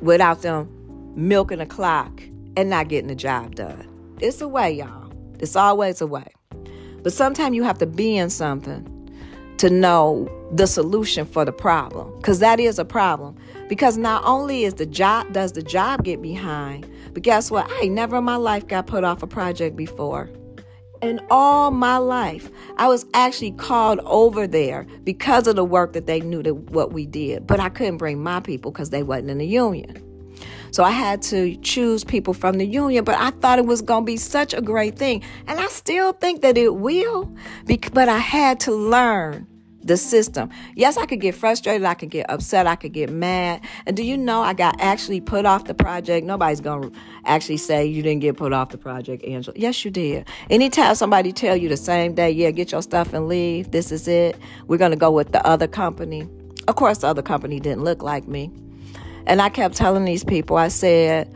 without 0.00 0.42
them 0.42 0.68
milking 1.14 1.58
the 1.58 1.66
clock 1.66 2.22
and 2.56 2.70
not 2.70 2.88
getting 2.88 3.08
the 3.08 3.14
job 3.14 3.54
done. 3.54 3.86
It's 4.20 4.40
a 4.40 4.48
way, 4.48 4.72
y'all. 4.72 5.12
It's 5.38 5.56
always 5.56 6.00
a 6.00 6.06
way. 6.06 6.26
But 7.02 7.12
sometimes 7.12 7.54
you 7.54 7.62
have 7.62 7.78
to 7.78 7.86
be 7.86 8.16
in 8.16 8.30
something 8.30 8.94
to 9.58 9.70
know 9.70 10.28
the 10.52 10.66
solution 10.66 11.26
for 11.26 11.44
the 11.44 11.52
problem 11.52 12.14
because 12.16 12.38
that 12.38 12.58
is 12.60 12.78
a 12.78 12.84
problem 12.84 13.36
because 13.68 13.98
not 13.98 14.24
only 14.24 14.64
is 14.64 14.74
the 14.74 14.86
job 14.86 15.30
does 15.32 15.52
the 15.52 15.62
job 15.62 16.04
get 16.04 16.22
behind 16.22 16.88
but 17.12 17.22
guess 17.22 17.50
what 17.50 17.66
i 17.82 17.88
never 17.88 18.18
in 18.18 18.24
my 18.24 18.36
life 18.36 18.66
got 18.66 18.86
put 18.86 19.04
off 19.04 19.22
a 19.22 19.26
project 19.26 19.76
before 19.76 20.30
in 21.02 21.20
all 21.30 21.70
my 21.70 21.96
life 21.96 22.50
i 22.76 22.86
was 22.86 23.06
actually 23.14 23.52
called 23.52 24.00
over 24.00 24.46
there 24.46 24.86
because 25.04 25.46
of 25.46 25.56
the 25.56 25.64
work 25.64 25.92
that 25.92 26.06
they 26.06 26.20
knew 26.20 26.42
that 26.42 26.54
what 26.54 26.92
we 26.92 27.06
did. 27.06 27.46
But 27.46 27.60
i 27.60 27.68
couldn't 27.68 27.98
bring 27.98 28.22
my 28.22 28.40
people 28.40 28.70
because 28.70 28.90
they 28.90 29.02
wasn't 29.02 29.30
in 29.30 29.38
the 29.38 29.46
union. 29.46 30.04
So 30.70 30.84
i 30.84 30.90
had 30.90 31.22
to 31.22 31.56
choose 31.56 32.04
people 32.04 32.34
from 32.34 32.58
the 32.58 32.66
union 32.66 33.04
but 33.04 33.16
i 33.16 33.30
thought 33.30 33.58
it 33.58 33.66
was 33.66 33.82
going 33.82 34.02
to 34.02 34.06
be 34.06 34.16
such 34.16 34.54
a 34.54 34.60
great 34.60 34.96
thing. 34.96 35.22
And 35.46 35.58
i 35.58 35.66
still 35.68 36.12
think 36.12 36.42
that 36.42 36.56
it 36.58 36.76
will 36.76 37.32
but 37.92 38.08
i 38.08 38.18
had 38.18 38.60
to 38.60 38.74
learn 38.74 39.46
the 39.88 39.96
system. 39.96 40.50
Yes, 40.76 40.96
I 40.96 41.06
could 41.06 41.20
get 41.20 41.34
frustrated, 41.34 41.84
I 41.84 41.94
could 41.94 42.10
get 42.10 42.30
upset, 42.30 42.66
I 42.66 42.76
could 42.76 42.92
get 42.92 43.10
mad. 43.10 43.60
And 43.86 43.96
do 43.96 44.04
you 44.04 44.16
know 44.16 44.40
I 44.42 44.52
got 44.52 44.80
actually 44.80 45.20
put 45.20 45.46
off 45.46 45.64
the 45.64 45.74
project? 45.74 46.26
Nobody's 46.26 46.60
going 46.60 46.90
to 46.90 46.98
actually 47.24 47.56
say 47.56 47.84
you 47.84 48.02
didn't 48.02 48.20
get 48.20 48.36
put 48.36 48.52
off 48.52 48.70
the 48.70 48.78
project, 48.78 49.24
Angela. 49.24 49.56
Yes, 49.58 49.84
you 49.84 49.90
did. 49.90 50.28
Anytime 50.48 50.94
somebody 50.94 51.32
tell 51.32 51.56
you 51.56 51.68
the 51.68 51.76
same 51.76 52.14
day, 52.14 52.30
yeah, 52.30 52.50
get 52.50 52.70
your 52.70 52.82
stuff 52.82 53.12
and 53.12 53.26
leave. 53.28 53.72
This 53.72 53.90
is 53.90 54.06
it. 54.06 54.36
We're 54.68 54.78
going 54.78 54.92
to 54.92 54.96
go 54.96 55.10
with 55.10 55.32
the 55.32 55.44
other 55.44 55.66
company. 55.66 56.28
Of 56.68 56.76
course, 56.76 56.98
the 56.98 57.08
other 57.08 57.22
company 57.22 57.58
didn't 57.58 57.82
look 57.82 58.02
like 58.02 58.28
me. 58.28 58.52
And 59.26 59.42
I 59.42 59.48
kept 59.48 59.74
telling 59.74 60.04
these 60.04 60.24
people, 60.24 60.56
I 60.56 60.68
said, 60.68 61.34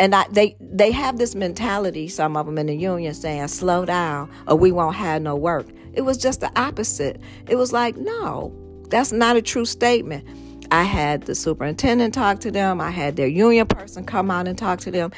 and 0.00 0.14
I, 0.14 0.26
they 0.30 0.56
they 0.60 0.90
have 0.90 1.18
this 1.18 1.34
mentality, 1.34 2.08
some 2.08 2.36
of 2.36 2.46
them 2.46 2.56
in 2.56 2.66
the 2.66 2.74
union, 2.74 3.12
saying, 3.14 3.48
slow 3.48 3.84
down 3.84 4.30
or 4.46 4.56
we 4.56 4.72
won't 4.72 4.96
have 4.96 5.22
no 5.22 5.36
work. 5.36 5.66
It 5.94 6.02
was 6.02 6.16
just 6.16 6.40
the 6.40 6.50
opposite. 6.58 7.20
It 7.48 7.56
was 7.56 7.72
like, 7.72 7.96
no, 7.96 8.54
that's 8.88 9.12
not 9.12 9.36
a 9.36 9.42
true 9.42 9.64
statement. 9.64 10.26
I 10.72 10.84
had 10.84 11.24
the 11.24 11.34
superintendent 11.34 12.14
talk 12.14 12.40
to 12.40 12.50
them, 12.50 12.80
I 12.80 12.90
had 12.90 13.16
their 13.16 13.26
union 13.26 13.66
person 13.66 14.04
come 14.04 14.30
out 14.30 14.48
and 14.48 14.56
talk 14.56 14.80
to 14.80 14.90
them. 14.90 15.12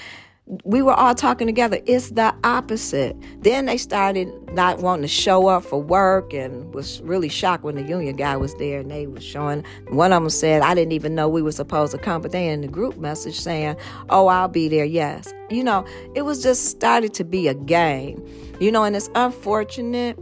We 0.65 0.83
were 0.83 0.93
all 0.93 1.15
talking 1.15 1.47
together. 1.47 1.79
It's 1.87 2.11
the 2.11 2.35
opposite. 2.45 3.17
Then 3.43 3.65
they 3.65 3.79
started 3.79 4.29
not 4.53 4.81
wanting 4.81 5.03
to 5.03 5.09
show 5.09 5.47
up 5.47 5.65
for 5.65 5.81
work 5.81 6.35
and 6.35 6.75
was 6.75 7.01
really 7.01 7.31
shocked 7.31 7.65
when 7.65 7.77
the 7.77 7.83
union 7.83 8.17
guy 8.17 8.37
was 8.37 8.55
there 8.57 8.81
and 8.81 8.91
they 8.91 9.07
was 9.07 9.25
showing. 9.25 9.65
One 9.89 10.13
of 10.13 10.23
them 10.23 10.29
said, 10.29 10.61
I 10.61 10.75
didn't 10.75 10.93
even 10.93 11.15
know 11.15 11.29
we 11.29 11.41
were 11.41 11.53
supposed 11.53 11.93
to 11.93 11.99
come, 11.99 12.21
but 12.21 12.33
they 12.33 12.49
in 12.49 12.61
the 12.61 12.69
group 12.69 12.99
message 12.99 13.41
saying, 13.41 13.77
Oh, 14.11 14.27
I'll 14.27 14.49
be 14.49 14.69
there. 14.69 14.85
Yes. 14.85 15.33
You 15.49 15.65
know, 15.65 15.87
it 16.15 16.23
was 16.23 16.43
just 16.43 16.67
started 16.67 17.15
to 17.15 17.25
be 17.25 17.49
a 17.49 17.55
game. 17.55 18.23
You 18.61 18.71
know, 18.71 18.85
and 18.85 18.95
it's 18.95 19.09
unfortunate 19.15 20.19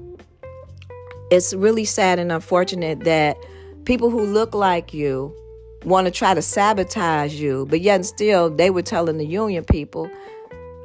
it's 1.33 1.55
really 1.55 1.87
sad 1.87 2.19
and 2.19 2.31
unfortunate 2.31 3.05
that 3.05 3.39
people 3.87 4.11
who 4.11 4.23
look 4.23 4.55
like 4.55 4.93
you 4.93 5.35
want 5.83 6.07
to 6.07 6.11
try 6.11 6.35
to 6.35 6.43
sabotage 6.43 7.33
you, 7.33 7.67
but 7.71 7.81
yet 7.81 7.95
and 7.97 8.07
still 8.07 8.51
they 8.51 8.69
were 8.69 8.83
telling 8.83 9.17
the 9.17 9.25
union 9.25 9.65
people, 9.65 10.11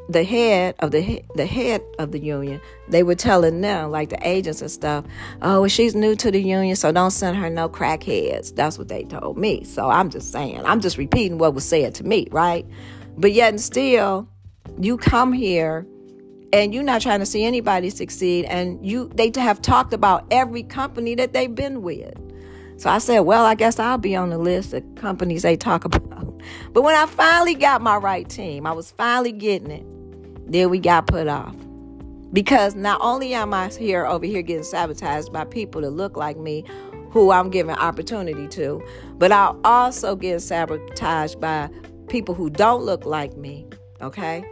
the 0.07 0.23
head 0.23 0.73
of 0.79 0.91
the 0.91 1.21
the 1.35 1.45
head 1.45 1.83
of 1.99 2.13
the 2.13 2.19
union, 2.19 2.61
they 2.87 3.03
were 3.03 3.13
telling 3.13 3.59
them, 3.59 3.91
like 3.91 4.07
the 4.07 4.25
agents 4.25 4.61
and 4.61 4.71
stuff, 4.71 5.03
oh, 5.41 5.59
well, 5.59 5.69
she's 5.69 5.95
new 5.95 6.15
to 6.15 6.31
the 6.31 6.41
union, 6.41 6.77
so 6.77 6.93
don't 6.93 7.11
send 7.11 7.35
her 7.35 7.49
no 7.49 7.67
crackheads. 7.67 8.55
That's 8.55 8.77
what 8.77 8.87
they 8.87 9.03
told 9.03 9.37
me. 9.37 9.65
So 9.65 9.89
I'm 9.89 10.09
just 10.09 10.31
saying, 10.31 10.61
I'm 10.65 10.79
just 10.79 10.97
repeating 10.97 11.39
what 11.39 11.55
was 11.55 11.65
said 11.67 11.93
to 11.95 12.05
me, 12.05 12.25
right? 12.31 12.65
But 13.17 13.33
yet 13.33 13.49
and 13.49 13.59
still, 13.59 14.29
you 14.79 14.95
come 14.95 15.33
here 15.33 15.85
and 16.53 16.73
you're 16.73 16.83
not 16.83 17.01
trying 17.01 17.19
to 17.19 17.25
see 17.25 17.43
anybody 17.43 17.89
succeed, 17.89 18.45
and 18.45 18.85
you 18.85 19.09
they 19.15 19.31
have 19.35 19.61
talked 19.61 19.93
about 19.93 20.25
every 20.31 20.63
company 20.63 21.15
that 21.15 21.33
they've 21.33 21.53
been 21.53 21.81
with. 21.81 22.13
So 22.77 22.89
I 22.89 22.99
said, 22.99 23.21
well, 23.21 23.45
I 23.45 23.55
guess 23.55 23.79
I'll 23.79 23.97
be 23.97 24.15
on 24.15 24.29
the 24.29 24.37
list 24.37 24.73
of 24.73 24.83
companies 24.95 25.41
they 25.41 25.57
talk 25.57 25.83
about. 25.83 26.41
But 26.73 26.83
when 26.83 26.95
I 26.95 27.07
finally 27.07 27.55
got 27.55 27.81
my 27.81 27.97
right 27.97 28.29
team, 28.29 28.67
I 28.67 28.71
was 28.71 28.91
finally 28.91 29.31
getting 29.31 29.71
it 29.71 29.85
then 30.47 30.69
we 30.69 30.79
got 30.79 31.07
put 31.07 31.27
off. 31.27 31.55
Because 32.33 32.75
not 32.75 32.99
only 33.01 33.33
am 33.33 33.53
I 33.53 33.69
here 33.69 34.05
over 34.05 34.25
here 34.25 34.41
getting 34.41 34.63
sabotaged 34.63 35.31
by 35.31 35.45
people 35.45 35.81
that 35.81 35.91
look 35.91 36.17
like 36.17 36.37
me, 36.37 36.65
who 37.11 37.31
I'm 37.31 37.49
giving 37.49 37.75
opportunity 37.75 38.47
to, 38.49 38.85
but 39.17 39.31
I'll 39.31 39.59
also 39.63 40.15
get 40.15 40.41
sabotaged 40.41 41.39
by 41.39 41.69
people 42.07 42.35
who 42.35 42.49
don't 42.49 42.83
look 42.83 43.05
like 43.05 43.37
me, 43.37 43.65
okay? 44.01 44.43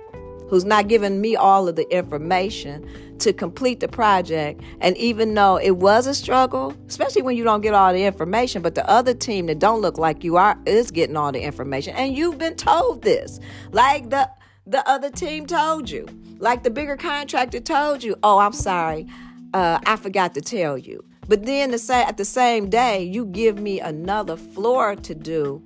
Who's 0.48 0.66
not 0.66 0.88
giving 0.88 1.22
me 1.22 1.36
all 1.36 1.68
of 1.68 1.76
the 1.76 1.90
information 1.96 2.88
to 3.20 3.34
complete 3.34 3.80
the 3.80 3.88
project. 3.88 4.62
And 4.82 4.98
even 4.98 5.34
though 5.34 5.58
it 5.58 5.78
was 5.78 6.08
a 6.08 6.14
struggle, 6.14 6.76
especially 6.88 7.22
when 7.22 7.38
you 7.38 7.44
don't 7.44 7.62
get 7.62 7.74
all 7.74 7.94
the 7.94 8.04
information, 8.04 8.62
but 8.62 8.76
the 8.76 8.88
other 8.90 9.14
team 9.14 9.48
that 9.48 9.60
don't 9.60 9.82
look 9.82 9.98
like 9.98 10.24
you 10.24 10.38
are 10.38 10.58
is 10.66 10.92
getting 10.92 11.16
all 11.16 11.32
the 11.32 11.42
information. 11.42 11.96
And 11.96 12.16
you've 12.16 12.38
been 12.38 12.56
told 12.56 13.02
this. 13.02 13.40
Like 13.72 14.10
the 14.10 14.30
the 14.68 14.88
other 14.90 15.12
team 15.12 15.46
told 15.46 15.90
you. 15.90 16.08
Like 16.40 16.64
the 16.64 16.72
bigger 16.72 16.98
contractor 16.98 17.60
told 17.60 18.04
you, 18.04 18.16
oh, 18.24 18.40
I'm 18.40 18.54
sorry, 18.54 19.08
uh, 19.54 19.80
I 19.86 19.96
forgot 19.96 20.34
to 20.34 20.42
tell 20.42 20.78
you. 20.78 21.04
But 21.28 21.46
then 21.46 21.72
the 21.72 21.78
sa- 21.78 22.08
at 22.08 22.18
the 22.18 22.26
same 22.26 22.70
day, 22.70 23.04
you 23.04 23.26
give 23.26 23.60
me 23.60 23.80
another 23.80 24.36
floor 24.36 24.96
to 24.96 25.16
do 25.16 25.62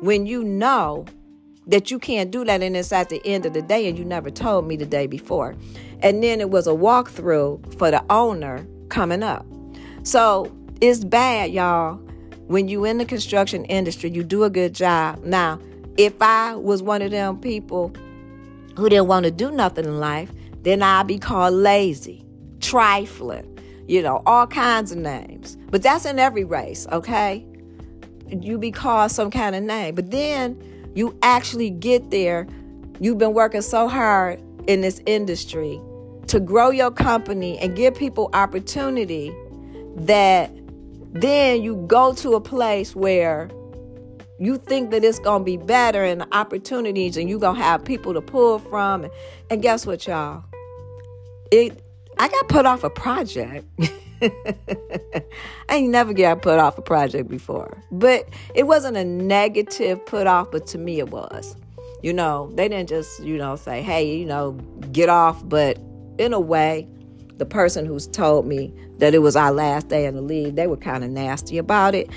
when 0.00 0.26
you 0.26 0.42
know 0.42 1.06
that 1.70 1.90
you 1.90 1.98
can't 1.98 2.30
do 2.30 2.44
that 2.44 2.62
and 2.62 2.76
it's 2.76 2.92
at 2.92 3.08
the 3.08 3.24
end 3.24 3.46
of 3.46 3.52
the 3.52 3.62
day 3.62 3.88
and 3.88 3.96
you 3.96 4.04
never 4.04 4.30
told 4.30 4.66
me 4.66 4.76
the 4.76 4.86
day 4.86 5.06
before. 5.06 5.56
And 6.02 6.22
then 6.22 6.40
it 6.40 6.50
was 6.50 6.66
a 6.66 6.70
walkthrough 6.70 7.78
for 7.78 7.90
the 7.90 8.04
owner 8.10 8.66
coming 8.88 9.22
up. 9.22 9.46
So 10.02 10.52
it's 10.80 11.04
bad, 11.04 11.52
y'all. 11.52 11.96
When 12.48 12.66
you 12.66 12.84
in 12.84 12.98
the 12.98 13.04
construction 13.04 13.64
industry, 13.66 14.10
you 14.10 14.24
do 14.24 14.42
a 14.42 14.50
good 14.50 14.74
job. 14.74 15.22
Now, 15.24 15.60
if 15.96 16.20
I 16.20 16.56
was 16.56 16.82
one 16.82 17.02
of 17.02 17.12
them 17.12 17.38
people 17.40 17.94
who 18.76 18.88
didn't 18.88 19.06
want 19.06 19.24
to 19.24 19.30
do 19.30 19.52
nothing 19.52 19.84
in 19.84 20.00
life, 20.00 20.32
then 20.62 20.82
I'd 20.82 21.06
be 21.06 21.18
called 21.18 21.54
lazy, 21.54 22.24
trifling, 22.60 23.58
you 23.86 24.02
know, 24.02 24.22
all 24.26 24.48
kinds 24.48 24.90
of 24.90 24.98
names. 24.98 25.56
But 25.70 25.82
that's 25.82 26.04
in 26.04 26.18
every 26.18 26.44
race, 26.44 26.88
okay? 26.90 27.46
You 28.28 28.58
be 28.58 28.72
called 28.72 29.12
some 29.12 29.30
kind 29.30 29.54
of 29.54 29.62
name. 29.62 29.94
But 29.94 30.10
then 30.10 30.60
you 30.94 31.16
actually 31.22 31.70
get 31.70 32.10
there. 32.10 32.46
You've 33.00 33.18
been 33.18 33.34
working 33.34 33.62
so 33.62 33.88
hard 33.88 34.40
in 34.66 34.80
this 34.80 35.00
industry 35.06 35.80
to 36.26 36.38
grow 36.38 36.70
your 36.70 36.90
company 36.90 37.58
and 37.58 37.74
give 37.74 37.94
people 37.94 38.30
opportunity 38.34 39.34
that 39.96 40.50
then 41.12 41.62
you 41.62 41.76
go 41.88 42.14
to 42.14 42.34
a 42.34 42.40
place 42.40 42.94
where 42.94 43.50
you 44.38 44.56
think 44.56 44.90
that 44.90 45.04
it's 45.04 45.18
going 45.18 45.40
to 45.40 45.44
be 45.44 45.56
better 45.56 46.04
and 46.04 46.20
the 46.20 46.36
opportunities 46.36 47.16
and 47.16 47.28
you're 47.28 47.38
going 47.38 47.56
to 47.56 47.62
have 47.62 47.84
people 47.84 48.14
to 48.14 48.20
pull 48.20 48.58
from. 48.58 49.04
And, 49.04 49.12
and 49.50 49.62
guess 49.62 49.86
what 49.86 50.06
y'all? 50.06 50.44
It 51.50 51.82
i 52.18 52.28
got 52.28 52.48
put 52.48 52.66
off 52.66 52.84
a 52.84 52.90
project 52.90 53.66
i 54.22 55.74
ain't 55.76 55.90
never 55.90 56.12
got 56.12 56.42
put 56.42 56.58
off 56.58 56.76
a 56.78 56.82
project 56.82 57.28
before 57.28 57.82
but 57.90 58.28
it 58.54 58.64
wasn't 58.64 58.96
a 58.96 59.04
negative 59.04 60.04
put 60.06 60.26
off 60.26 60.50
but 60.50 60.66
to 60.66 60.78
me 60.78 60.98
it 60.98 61.10
was 61.10 61.56
you 62.02 62.12
know 62.12 62.50
they 62.54 62.68
didn't 62.68 62.88
just 62.88 63.22
you 63.22 63.36
know 63.36 63.56
say 63.56 63.82
hey 63.82 64.16
you 64.16 64.24
know 64.24 64.52
get 64.92 65.08
off 65.08 65.46
but 65.48 65.78
in 66.18 66.32
a 66.32 66.40
way 66.40 66.86
the 67.36 67.46
person 67.46 67.86
who's 67.86 68.06
told 68.06 68.46
me 68.46 68.72
that 68.98 69.14
it 69.14 69.20
was 69.20 69.34
our 69.34 69.52
last 69.52 69.88
day 69.88 70.04
in 70.04 70.14
the 70.14 70.22
league 70.22 70.56
they 70.56 70.66
were 70.66 70.76
kind 70.76 71.02
of 71.02 71.10
nasty 71.10 71.56
about 71.56 71.94
it 71.94 72.10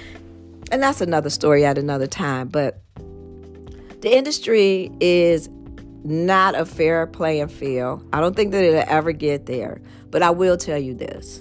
and 0.73 0.81
that's 0.81 1.01
another 1.01 1.29
story 1.29 1.63
at 1.65 1.77
another 1.77 2.07
time. 2.07 2.47
But 2.47 2.81
the 4.01 4.15
industry 4.15 4.91
is 4.99 5.47
not 6.03 6.55
a 6.55 6.65
fair 6.65 7.05
playing 7.05 7.49
field. 7.49 8.03
I 8.11 8.19
don't 8.19 8.35
think 8.35 8.51
that 8.53 8.63
it'll 8.63 8.83
ever 8.87 9.11
get 9.11 9.45
there. 9.45 9.81
But 10.09 10.23
I 10.23 10.31
will 10.31 10.57
tell 10.57 10.79
you 10.79 10.95
this 10.95 11.39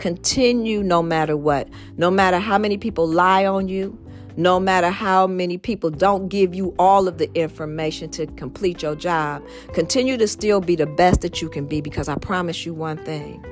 continue 0.00 0.82
no 0.82 1.02
matter 1.02 1.36
what, 1.36 1.68
no 1.98 2.10
matter 2.10 2.38
how 2.38 2.58
many 2.58 2.78
people 2.78 3.06
lie 3.06 3.44
on 3.44 3.68
you, 3.68 3.96
no 4.36 4.58
matter 4.58 4.88
how 4.88 5.26
many 5.26 5.58
people 5.58 5.90
don't 5.90 6.28
give 6.28 6.54
you 6.54 6.74
all 6.78 7.06
of 7.06 7.18
the 7.18 7.30
information 7.34 8.10
to 8.10 8.26
complete 8.28 8.82
your 8.82 8.96
job, 8.96 9.44
continue 9.74 10.16
to 10.16 10.26
still 10.26 10.60
be 10.60 10.74
the 10.74 10.86
best 10.86 11.20
that 11.20 11.42
you 11.42 11.50
can 11.50 11.66
be 11.66 11.82
because 11.82 12.08
I 12.08 12.14
promise 12.16 12.64
you 12.64 12.72
one 12.72 12.96
thing. 13.04 13.44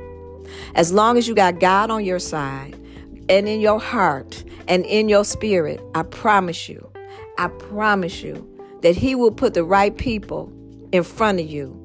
As 0.74 0.90
long 0.90 1.18
as 1.18 1.28
you 1.28 1.34
got 1.34 1.60
God 1.60 1.90
on 1.90 2.04
your 2.04 2.18
side 2.18 2.74
and 3.28 3.46
in 3.46 3.60
your 3.60 3.78
heart 3.78 4.42
and 4.66 4.86
in 4.86 5.10
your 5.10 5.24
spirit, 5.24 5.82
I 5.94 6.02
promise 6.02 6.66
you, 6.66 6.90
I 7.36 7.48
promise 7.48 8.22
you 8.22 8.48
that 8.80 8.96
He 8.96 9.14
will 9.14 9.32
put 9.32 9.52
the 9.52 9.64
right 9.64 9.94
people 9.94 10.50
in 10.92 11.02
front 11.02 11.40
of 11.40 11.46
you 11.46 11.84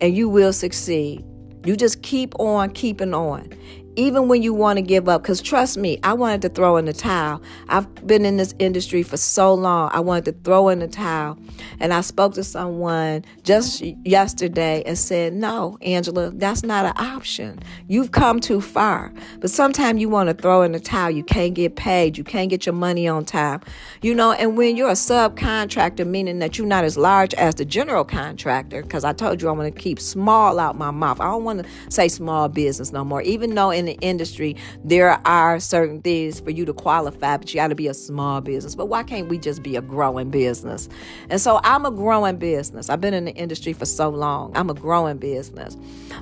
and 0.00 0.16
you 0.16 0.28
will 0.28 0.52
succeed. 0.52 1.24
You 1.64 1.76
just 1.76 2.02
keep 2.02 2.38
on 2.38 2.70
keeping 2.70 3.14
on 3.14 3.50
even 3.96 4.28
when 4.28 4.42
you 4.42 4.52
want 4.52 4.76
to 4.76 4.82
give 4.82 5.08
up 5.08 5.22
because 5.22 5.40
trust 5.40 5.76
me 5.76 5.98
i 6.02 6.12
wanted 6.12 6.42
to 6.42 6.48
throw 6.48 6.76
in 6.76 6.84
the 6.84 6.92
towel. 6.92 7.40
I've 7.68 7.92
been 8.06 8.24
in 8.24 8.36
this 8.36 8.54
industry 8.58 9.02
for 9.02 9.16
so 9.16 9.54
long 9.54 9.90
i 9.92 10.00
wanted 10.00 10.24
to 10.26 10.32
throw 10.44 10.68
in 10.68 10.80
the 10.80 10.88
towel. 10.88 11.38
And 11.80 11.92
i 11.92 12.00
spoke 12.00 12.34
to 12.34 12.44
someone 12.44 13.24
just 13.42 13.82
yesterday 14.04 14.82
and 14.84 14.98
said 14.98 15.32
no 15.32 15.78
angela 15.82 16.30
that's 16.30 16.62
not 16.62 16.86
an 16.86 16.92
option. 16.96 17.60
You've 17.88 18.12
come 18.12 18.40
too 18.40 18.60
far. 18.60 19.12
But 19.40 19.50
sometimes 19.50 20.00
you 20.00 20.08
want 20.08 20.28
to 20.28 20.34
throw 20.34 20.62
in 20.62 20.72
the 20.72 20.80
towel. 20.80 21.10
You 21.10 21.22
can't 21.22 21.54
get 21.54 21.76
paid. 21.76 22.18
You 22.18 22.24
can't 22.24 22.50
get 22.50 22.66
your 22.66 22.74
money 22.74 23.06
on 23.06 23.24
time. 23.24 23.60
You 24.02 24.14
know 24.14 24.32
and 24.32 24.56
when 24.56 24.76
you're 24.76 24.88
a 24.88 24.92
subcontractor 24.92 26.06
meaning 26.06 26.38
that 26.40 26.58
you're 26.58 26.66
not 26.66 26.84
as 26.84 26.96
large 26.96 27.34
as 27.34 27.54
the 27.56 27.64
general 27.64 28.04
contractor 28.04 28.82
because 28.82 29.04
i 29.04 29.12
told 29.12 29.40
you 29.40 29.48
i 29.48 29.52
want 29.52 29.74
to 29.74 29.80
keep 29.80 30.00
small 30.00 30.58
out 30.58 30.76
my 30.76 30.90
mouth. 30.90 31.20
I 31.20 31.24
don't 31.24 31.44
want 31.44 31.62
to 31.62 31.68
say 31.90 32.08
small 32.08 32.48
business 32.48 32.92
no 32.92 33.04
more 33.04 33.22
even 33.22 33.54
though 33.54 33.70
in 33.70 33.83
in 33.88 33.96
the 33.96 34.06
industry, 34.06 34.56
there 34.84 35.20
are 35.26 35.60
certain 35.60 36.00
things 36.02 36.40
for 36.40 36.50
you 36.50 36.64
to 36.64 36.72
qualify, 36.72 37.36
but 37.36 37.52
you 37.52 37.60
got 37.60 37.68
to 37.68 37.74
be 37.74 37.88
a 37.88 37.94
small 37.94 38.40
business. 38.40 38.74
But 38.74 38.86
why 38.86 39.02
can't 39.02 39.28
we 39.28 39.38
just 39.38 39.62
be 39.62 39.76
a 39.76 39.82
growing 39.82 40.30
business? 40.30 40.88
And 41.30 41.40
so 41.40 41.60
I'm 41.64 41.84
a 41.84 41.90
growing 41.90 42.36
business. 42.36 42.88
I've 42.88 43.00
been 43.00 43.14
in 43.14 43.24
the 43.24 43.34
industry 43.34 43.72
for 43.72 43.86
so 43.86 44.08
long. 44.08 44.56
I'm 44.56 44.70
a 44.70 44.74
growing 44.74 45.18
business. 45.18 45.76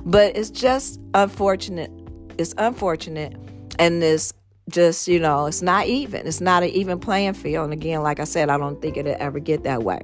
But 0.05 0.35
it's 0.35 0.49
just 0.49 0.99
unfortunate. 1.13 1.91
It's 2.37 2.53
unfortunate. 2.57 3.35
And 3.79 4.01
this 4.01 4.33
just 4.69 5.09
you 5.09 5.19
know 5.19 5.45
it's 5.45 5.61
not 5.61 5.87
even 5.87 6.25
it's 6.25 6.39
not 6.39 6.63
an 6.63 6.69
even 6.69 6.97
playing 6.97 7.33
field 7.33 7.65
and 7.65 7.73
again 7.73 8.01
like 8.01 8.21
i 8.21 8.23
said 8.23 8.49
i 8.49 8.57
don't 8.57 8.81
think 8.81 8.95
it'll 8.95 9.13
ever 9.19 9.37
get 9.37 9.63
that 9.63 9.83
way 9.83 10.01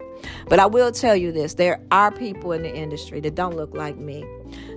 but 0.50 0.60
i 0.60 0.66
will 0.66 0.92
tell 0.92 1.16
you 1.16 1.32
this 1.32 1.54
there 1.54 1.82
are 1.92 2.12
people 2.12 2.52
in 2.52 2.62
the 2.62 2.76
industry 2.76 3.22
that 3.22 3.36
don't 3.36 3.56
look 3.56 3.74
like 3.74 3.96
me 3.96 4.22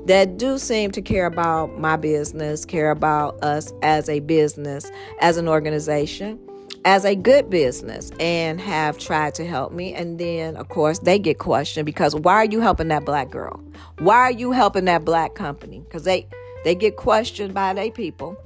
that 0.06 0.36
do 0.36 0.58
seem 0.58 0.90
to 0.92 1.02
care 1.02 1.26
about 1.26 1.78
my 1.78 1.96
business, 1.96 2.64
care 2.64 2.90
about 2.90 3.42
us 3.42 3.72
as 3.82 4.08
a 4.08 4.20
business, 4.20 4.90
as 5.20 5.36
an 5.36 5.48
organization, 5.48 6.38
as 6.84 7.04
a 7.04 7.14
good 7.14 7.48
business, 7.48 8.10
and 8.18 8.60
have 8.60 8.98
tried 8.98 9.34
to 9.36 9.46
help 9.46 9.72
me. 9.72 9.94
And 9.94 10.18
then, 10.18 10.56
of 10.56 10.68
course, 10.68 10.98
they 10.98 11.18
get 11.18 11.38
questioned 11.38 11.86
because 11.86 12.14
why 12.14 12.34
are 12.34 12.44
you 12.44 12.60
helping 12.60 12.88
that 12.88 13.04
black 13.04 13.30
girl? 13.30 13.62
Why 13.98 14.16
are 14.16 14.32
you 14.32 14.52
helping 14.52 14.86
that 14.86 15.04
black 15.04 15.34
company? 15.34 15.80
Because 15.80 16.04
they 16.04 16.26
they 16.64 16.74
get 16.74 16.96
questioned 16.96 17.54
by 17.54 17.74
their 17.74 17.90
people 17.90 18.36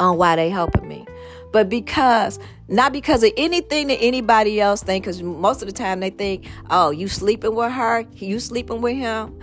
on 0.00 0.16
why 0.16 0.36
they 0.36 0.50
helping 0.50 0.86
me 0.86 1.06
but 1.52 1.68
because 1.68 2.38
not 2.68 2.92
because 2.92 3.22
of 3.22 3.32
anything 3.36 3.88
that 3.88 3.98
anybody 4.00 4.60
else 4.60 4.82
think 4.82 5.04
because 5.04 5.22
most 5.22 5.62
of 5.62 5.66
the 5.66 5.72
time 5.72 6.00
they 6.00 6.10
think 6.10 6.46
oh 6.70 6.90
you 6.90 7.08
sleeping 7.08 7.54
with 7.54 7.72
her 7.72 8.04
you 8.14 8.38
sleeping 8.38 8.80
with 8.80 8.96
him 8.96 9.38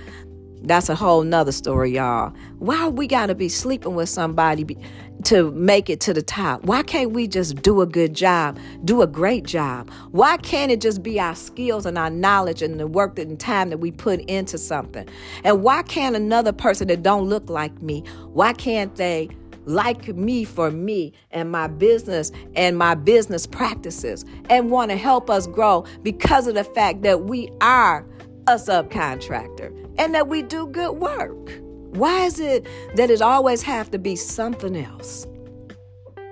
that's 0.65 0.89
a 0.89 0.95
whole 0.95 1.23
nother 1.23 1.51
story, 1.51 1.91
y'all. 1.91 2.33
Why 2.59 2.87
we 2.87 3.07
gotta 3.07 3.35
be 3.35 3.49
sleeping 3.49 3.95
with 3.95 4.09
somebody 4.09 4.77
to 5.25 5.51
make 5.51 5.89
it 5.89 5.99
to 6.01 6.13
the 6.13 6.21
top? 6.21 6.63
Why 6.63 6.83
can't 6.83 7.11
we 7.11 7.27
just 7.27 7.61
do 7.61 7.81
a 7.81 7.85
good 7.85 8.13
job, 8.13 8.59
do 8.83 9.01
a 9.01 9.07
great 9.07 9.45
job? 9.45 9.89
Why 10.11 10.37
can't 10.37 10.71
it 10.71 10.81
just 10.81 11.03
be 11.03 11.19
our 11.19 11.35
skills 11.35 11.85
and 11.85 11.97
our 11.97 12.09
knowledge 12.09 12.61
and 12.61 12.79
the 12.79 12.87
work 12.87 13.19
and 13.19 13.39
time 13.39 13.69
that 13.69 13.77
we 13.77 13.91
put 13.91 14.21
into 14.21 14.57
something? 14.57 15.07
And 15.43 15.63
why 15.63 15.83
can't 15.83 16.15
another 16.15 16.51
person 16.51 16.87
that 16.87 17.03
don't 17.03 17.27
look 17.27 17.49
like 17.49 17.81
me, 17.81 18.03
why 18.33 18.53
can't 18.53 18.95
they 18.95 19.29
like 19.65 20.07
me 20.09 20.43
for 20.43 20.69
me 20.71 21.11
and 21.31 21.51
my 21.51 21.67
business 21.67 22.31
and 22.55 22.77
my 22.77 22.95
business 22.95 23.47
practices 23.47 24.23
and 24.49 24.69
want 24.69 24.91
to 24.91 24.97
help 24.97 25.29
us 25.29 25.47
grow 25.47 25.83
because 26.03 26.47
of 26.47 26.53
the 26.53 26.63
fact 26.63 27.01
that 27.01 27.23
we 27.23 27.49
are 27.61 28.05
a 28.47 28.55
subcontractor 28.55 29.93
and 29.97 30.13
that 30.13 30.27
we 30.27 30.41
do 30.41 30.67
good 30.67 30.93
work. 30.93 31.59
Why 31.95 32.25
is 32.25 32.39
it 32.39 32.67
that 32.95 33.09
it 33.09 33.21
always 33.21 33.61
have 33.63 33.89
to 33.91 33.99
be 33.99 34.15
something 34.15 34.75
else? 34.75 35.25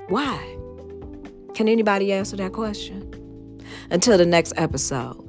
Why? 0.09 0.37
Can 1.53 1.67
anybody 1.67 2.11
answer 2.11 2.35
that 2.37 2.51
question? 2.51 3.09
Until 3.89 4.17
the 4.17 4.25
next 4.25 4.53
episode. 4.57 5.19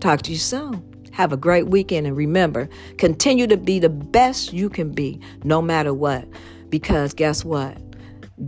Talk 0.00 0.22
to 0.22 0.32
you 0.32 0.38
soon. 0.38 0.84
Have 1.12 1.32
a 1.32 1.36
great 1.36 1.68
weekend 1.68 2.06
and 2.06 2.16
remember, 2.16 2.68
continue 2.96 3.46
to 3.46 3.56
be 3.56 3.78
the 3.78 3.88
best 3.88 4.52
you 4.52 4.68
can 4.68 4.92
be 4.92 5.20
no 5.42 5.60
matter 5.60 5.92
what. 5.94 6.28
Because 6.68 7.14
guess 7.14 7.44
what? 7.44 7.76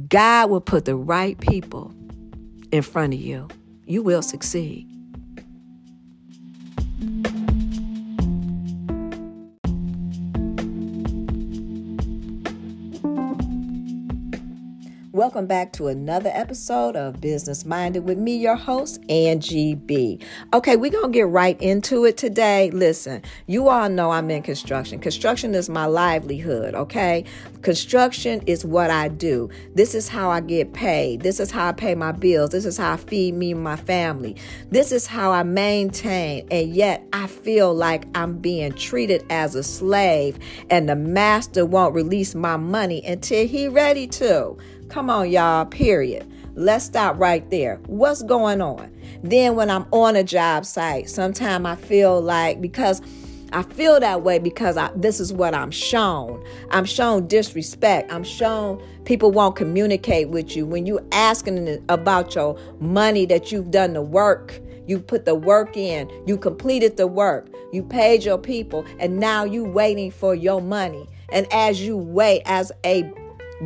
God 0.09 0.51
will 0.51 0.61
put 0.61 0.85
the 0.85 0.95
right 0.95 1.39
people 1.41 1.95
in 2.71 2.83
front 2.83 3.15
of 3.15 3.21
you. 3.21 3.49
You 3.87 4.03
will 4.03 4.23
succeed. 4.23 4.90
Welcome 15.21 15.47
back 15.47 15.75
to 15.75 15.89
another 15.89 16.31
episode 16.33 16.97
of 16.97 17.21
Business 17.21 17.67
Minded 17.67 18.05
with 18.05 18.17
me, 18.17 18.39
your 18.39 18.57
host, 18.57 19.03
Angie 19.11 19.75
B. 19.75 20.19
Okay, 20.55 20.77
we're 20.77 20.91
going 20.91 21.13
to 21.13 21.15
get 21.15 21.29
right 21.29 21.61
into 21.61 22.07
it 22.07 22.17
today. 22.17 22.71
Listen, 22.71 23.21
you 23.47 23.69
all 23.69 23.91
know 23.91 24.13
I'm 24.13 24.31
in 24.31 24.43
construction. 24.43 24.99
Construction 24.99 25.55
is 25.55 25.69
my 25.69 25.85
livelihood, 25.85 26.75
okay? 26.75 27.27
Construction 27.61 28.41
is 28.47 28.65
what 28.65 28.91
I 28.91 29.09
do. 29.09 29.51
This 29.75 29.95
is 29.95 30.09
how 30.09 30.31
I 30.31 30.41
get 30.41 30.73
paid. 30.73 31.21
This 31.21 31.39
is 31.39 31.51
how 31.51 31.69
I 31.69 31.73
pay 31.73 31.95
my 31.95 32.13
bills. 32.13 32.49
This 32.49 32.65
is 32.65 32.79
how 32.79 32.95
I 32.95 32.97
feed 32.97 33.35
me 33.35 33.53
and 33.53 33.63
my 33.63 33.77
family. 33.77 34.37
This 34.71 34.91
is 34.91 35.07
how 35.07 35.33
I 35.33 35.43
maintain. 35.43 36.49
And 36.51 36.75
yet 36.75 37.07
I 37.13 37.27
feel 37.27 37.75
like 37.75 38.07
I'm 38.15 38.39
being 38.39 38.73
treated 38.73 39.23
as 39.29 39.55
a 39.55 39.63
slave 39.63 40.39
and 40.71 40.89
the 40.89 40.97
master 40.97 41.67
won't 41.67 41.95
release 41.95 42.35
my 42.35 42.57
money 42.57 43.05
until 43.05 43.47
he 43.47 43.69
ready 43.69 44.07
to. 44.07 44.57
Come 44.91 45.09
on, 45.09 45.31
y'all, 45.31 45.67
period. 45.67 46.29
Let's 46.57 46.85
stop 46.85 47.17
right 47.17 47.49
there. 47.49 47.77
What's 47.87 48.25
going 48.25 48.61
on? 48.61 48.93
Then 49.23 49.55
when 49.55 49.71
I'm 49.71 49.87
on 49.93 50.17
a 50.17 50.25
job 50.25 50.67
site, 50.67 51.09
sometimes 51.09 51.65
I 51.65 51.77
feel 51.77 52.21
like 52.21 52.61
because 52.61 53.01
I 53.53 53.63
feel 53.63 54.01
that 54.01 54.23
way 54.23 54.41
because 54.41 54.77
I, 54.77 54.91
this 54.97 55.21
is 55.21 55.33
what 55.33 55.55
I'm 55.55 55.71
shown. 55.71 56.45
I'm 56.73 56.85
shown 56.85 57.29
disrespect. 57.29 58.13
I'm 58.13 58.25
shown 58.25 58.83
people 59.05 59.31
won't 59.31 59.55
communicate 59.55 60.29
with 60.31 60.57
you 60.57 60.67
when 60.67 60.87
you're 60.87 61.07
asking 61.13 61.85
about 61.89 62.35
your 62.35 62.59
money 62.81 63.27
that 63.27 63.53
you've 63.53 63.71
done 63.71 63.93
the 63.93 64.03
work. 64.03 64.61
You 64.89 64.99
put 64.99 65.25
the 65.25 65.37
work 65.37 65.77
in. 65.77 66.11
You 66.27 66.37
completed 66.37 66.97
the 66.97 67.07
work. 67.07 67.49
You 67.73 67.85
paid 67.85 68.25
your 68.25 68.39
people, 68.39 68.85
and 68.99 69.21
now 69.21 69.45
you 69.45 69.63
waiting 69.63 70.11
for 70.11 70.35
your 70.35 70.61
money. 70.61 71.09
And 71.29 71.47
as 71.53 71.81
you 71.81 71.97
wait, 71.97 72.43
as 72.45 72.73
a 72.85 73.09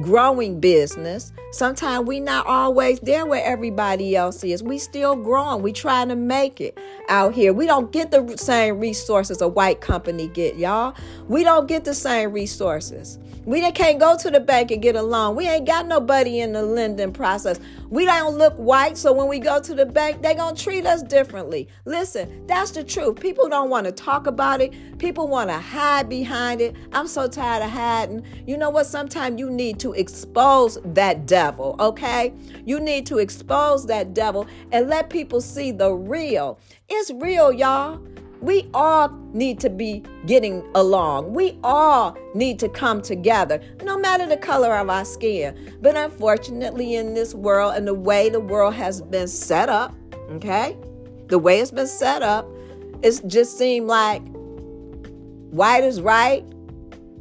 growing 0.01 0.61
business. 0.61 1.33
Sometimes 1.55 2.09
we 2.09 2.19
not 2.19 2.49
always 2.49 2.99
there 2.99 3.27
where 3.27 3.45
everybody 3.45 4.17
else 4.17 4.43
is. 4.43 4.61
We 4.61 4.77
still 4.79 5.15
growing. 5.15 5.63
We 5.63 5.73
trying 5.73 6.09
to 6.09 6.17
make 6.17 6.61
it 6.61 6.77
out 7.09 7.33
here. 7.33 7.53
We 7.53 7.67
don't 7.67 7.93
get 7.93 8.11
the 8.11 8.37
same 8.37 8.81
resources 8.81 9.41
a 9.41 9.47
white 9.47 9.81
company 9.81 10.27
get, 10.27 10.57
y'all. 10.57 10.97
We 11.29 11.45
don't 11.45 11.69
get 11.69 11.85
the 11.85 11.95
same 11.95 12.33
resources. 12.33 13.21
We 13.45 13.71
can't 13.73 14.01
go 14.01 14.17
to 14.17 14.31
the 14.31 14.41
bank 14.41 14.71
and 14.71 14.81
get 14.81 14.97
a 14.97 15.03
loan. 15.03 15.37
We 15.37 15.47
ain't 15.47 15.67
got 15.67 15.87
nobody 15.87 16.41
in 16.41 16.53
the 16.53 16.63
lending 16.63 17.13
process. 17.13 17.61
We 17.91 18.07
don't 18.07 18.39
look 18.39 18.55
white, 18.55 18.97
so 18.97 19.13
when 19.13 19.29
we 19.29 19.39
go 19.39 19.61
to 19.61 19.75
the 19.75 19.85
bank, 19.85 20.23
they 20.23 20.35
gonna 20.35 20.57
treat 20.57 20.87
us 20.87 21.03
differently. 21.03 21.69
Listen, 21.85 22.47
that's 22.47 22.71
the 22.71 22.83
truth. 22.83 23.21
People 23.21 23.51
don't 23.51 23.69
want 23.69 23.85
to 23.85 23.93
talk 23.93 24.27
about 24.27 24.63
it. 24.63 24.99
People 24.99 25.29
want 25.29 25.51
to 25.51 25.59
hide 25.59 26.09
behind 26.09 26.63
it. 26.63 26.75
I'm 26.93 27.07
so 27.07 27.29
tired 27.29 27.63
of 27.63 27.71
hiding. 27.71 28.25
You 28.47 28.57
know 28.57 28.71
what? 28.71 28.87
Sometimes 28.87 29.39
you 29.39 29.51
need 29.51 29.79
to 29.81 29.93
expose 29.93 30.79
that 30.85 31.27
devil, 31.27 31.44
okay? 31.53 32.33
You 32.65 32.81
need 32.81 33.07
to 33.07 33.19
expose 33.19 33.87
that 33.87 34.15
devil 34.15 34.47
and 34.73 34.89
let 34.89 35.11
people 35.11 35.41
see 35.41 35.73
the 35.73 35.93
real. 35.93 36.59
It's 36.89 37.11
real, 37.11 37.53
y'all. 37.53 38.01
We 38.41 38.69
all 38.75 39.09
need 39.33 39.59
to 39.61 39.71
be 39.71 40.03
getting 40.27 40.63
along. 40.75 41.33
We 41.33 41.59
all 41.65 42.17
need 42.35 42.59
to 42.59 42.69
come 42.69 43.01
together, 43.01 43.61
no 43.83 43.97
matter 43.97 44.27
the 44.27 44.37
color 44.37 44.75
of 44.77 44.91
our 44.91 45.05
skin. 45.05 45.79
But 45.81 45.97
unfortunately, 45.97 46.97
in 46.97 47.15
this 47.15 47.35
world 47.35 47.75
and 47.75 47.87
the 47.89 47.95
way 47.95 48.29
the 48.29 48.41
world 48.41 48.75
has 48.75 49.01
been 49.01 49.29
set 49.29 49.71
up, 49.71 49.95
okay, 50.33 50.77
the 51.29 51.39
way 51.39 51.61
it's 51.61 51.71
been 51.71 51.87
set 51.87 52.23
up, 52.23 52.47
it 53.03 53.23
just 53.27 53.57
seemed 53.57 53.87
like 53.87 54.23
white 55.51 55.85
is 55.85 56.03
right, 56.03 56.45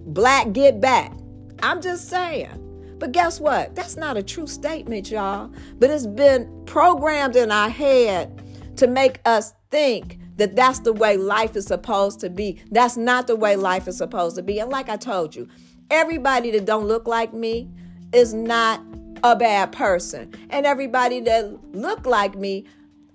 black 0.08 0.52
get 0.52 0.82
back. 0.82 1.14
I'm 1.62 1.82
just 1.82 2.10
saying. 2.10 2.63
But 3.04 3.12
guess 3.12 3.42
what? 3.42 3.76
That's 3.76 3.98
not 3.98 4.16
a 4.16 4.24
true 4.24 4.48
statement, 4.48 5.12
y'all. 5.12 5.52
But 5.78 5.90
it's 5.90 6.08
been 6.08 6.64
programmed 6.66 7.36
in 7.36 7.52
our 7.52 7.68
head 7.68 8.42
to 8.78 8.88
make 8.88 9.20
us 9.26 9.54
think 9.72 10.20
that 10.38 10.56
that's 10.56 10.80
the 10.80 10.94
way 10.94 11.18
life 11.18 11.58
is 11.58 11.66
supposed 11.66 12.22
to 12.22 12.30
be. 12.30 12.62
That's 12.72 12.96
not 12.96 13.28
the 13.28 13.36
way 13.36 13.58
life 13.58 13.90
is 13.90 13.98
supposed 13.98 14.38
to 14.38 14.42
be. 14.42 14.60
And 14.60 14.72
like 14.72 14.88
I 14.88 14.96
told 14.96 15.36
you, 15.36 15.50
everybody 15.92 16.50
that 16.52 16.64
don't 16.64 16.88
look 16.88 17.06
like 17.06 17.34
me 17.34 17.70
is 18.14 18.34
not 18.34 18.82
a 19.22 19.36
bad 19.36 19.74
person. 19.74 20.34
And 20.50 20.66
everybody 20.66 21.20
that 21.20 21.76
look 21.76 22.06
like 22.06 22.36
me, 22.38 22.64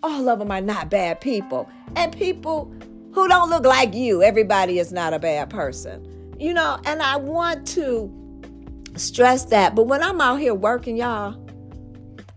all 0.03 0.29
of 0.29 0.39
them 0.39 0.51
are 0.51 0.61
not 0.61 0.91
bad 0.91 1.23
people. 1.23 1.67
And 1.97 2.15
people 2.15 2.71
who 3.15 3.27
don't 3.27 3.49
look 3.49 3.65
like 3.65 3.95
you, 3.95 4.23
everybody 4.23 4.81
is 4.81 4.93
not 4.93 5.15
a 5.15 5.19
bad 5.19 5.49
person. 5.49 6.37
You 6.39 6.53
know, 6.53 6.79
and 6.85 7.01
I 7.01 7.17
want 7.17 7.67
to 7.69 8.18
stress 8.99 9.45
that. 9.47 9.75
But 9.75 9.85
when 9.85 10.03
I'm 10.03 10.21
out 10.21 10.41
here 10.41 10.55
working, 10.55 10.97
y'all, 10.97 11.37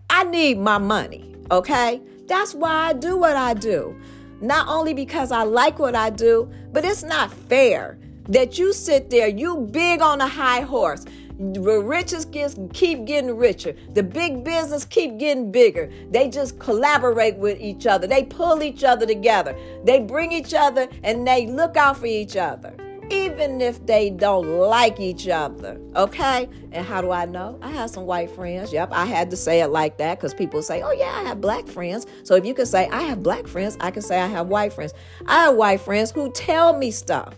I 0.10 0.24
need 0.26 0.58
my 0.58 0.78
money, 0.78 1.36
okay? 1.50 2.02
That's 2.28 2.54
why 2.54 2.89
I 2.89 2.93
do 2.93 3.17
what 3.17 3.36
I 3.36 3.54
do 3.54 4.00
not 4.41 4.67
only 4.67 4.93
because 4.93 5.32
I 5.32 5.43
like 5.43 5.80
what 5.80 5.95
I 5.95 6.10
do, 6.10 6.52
but 6.74 6.84
it's 6.84 7.04
not 7.04 7.32
fair 7.32 7.97
that 8.28 8.58
you 8.58 8.74
sit 8.74 9.10
there, 9.10 9.28
you 9.28 9.67
big 9.71 10.02
on 10.02 10.19
a 10.21 10.28
high 10.28 10.62
horse. 10.62 11.06
The 11.39 11.80
richest 11.80 12.32
gets, 12.32 12.56
keep 12.74 13.06
getting 13.06 13.36
richer. 13.36 13.74
The 13.93 14.04
big 14.04 14.43
business 14.43 14.86
keep 14.86 15.17
getting 15.17 15.52
bigger. 15.52 15.91
They 16.12 16.30
just 16.30 16.60
collaborate 16.60 17.36
with 17.38 17.60
each 17.60 17.88
other. 17.88 18.06
They 18.06 18.24
pull 18.24 18.62
each 18.62 18.84
other 18.84 19.08
together. 19.08 19.56
They 19.84 20.00
bring 20.00 20.32
each 20.32 20.54
other 20.54 20.88
and 21.04 21.26
they 21.26 21.47
look 21.47 21.78
out 21.78 21.97
for 21.97 22.06
each 22.06 22.36
other 22.36 22.76
even 23.12 23.62
if 23.62 23.86
they 23.86 24.10
don't 24.10 24.47
like 24.47 25.00
each 25.00 25.28
other. 25.28 25.80
Okay? 25.95 26.47
And 26.71 26.86
how 26.86 27.02
do 27.02 27.12
I 27.12 27.26
know? 27.26 27.60
I 27.62 27.71
have 27.71 27.89
some 27.89 28.06
white 28.06 28.32
friends. 28.32 28.71
Yep, 28.71 28.89
I 28.91 29.06
had 29.06 29.30
to 29.32 29.38
say 29.38 29.62
it 29.62 29.67
like 29.67 29.97
that 29.97 30.17
because 30.17 30.34
people 30.34 30.62
say, 30.62 30.82
oh, 30.82 30.91
yeah, 30.91 31.12
I 31.13 31.24
have 31.24 31.41
black 31.41 31.67
friends. 31.67 32.08
So 32.24 32.36
if 32.36 32.45
you 32.45 32.54
can 32.54 32.65
say, 32.65 32.88
I 32.89 33.02
have 33.04 33.21
black 33.21 33.47
friends, 33.47 33.78
I 33.82 33.91
can 33.91 34.02
say, 34.02 34.19
I 34.19 34.28
have 34.28 34.47
white 34.47 34.74
friends. 34.74 34.93
I 35.28 35.45
have 35.45 35.56
white 35.56 35.82
friends 35.82 36.12
who 36.12 36.32
tell 36.32 36.78
me 36.78 36.91
stuff. 36.91 37.36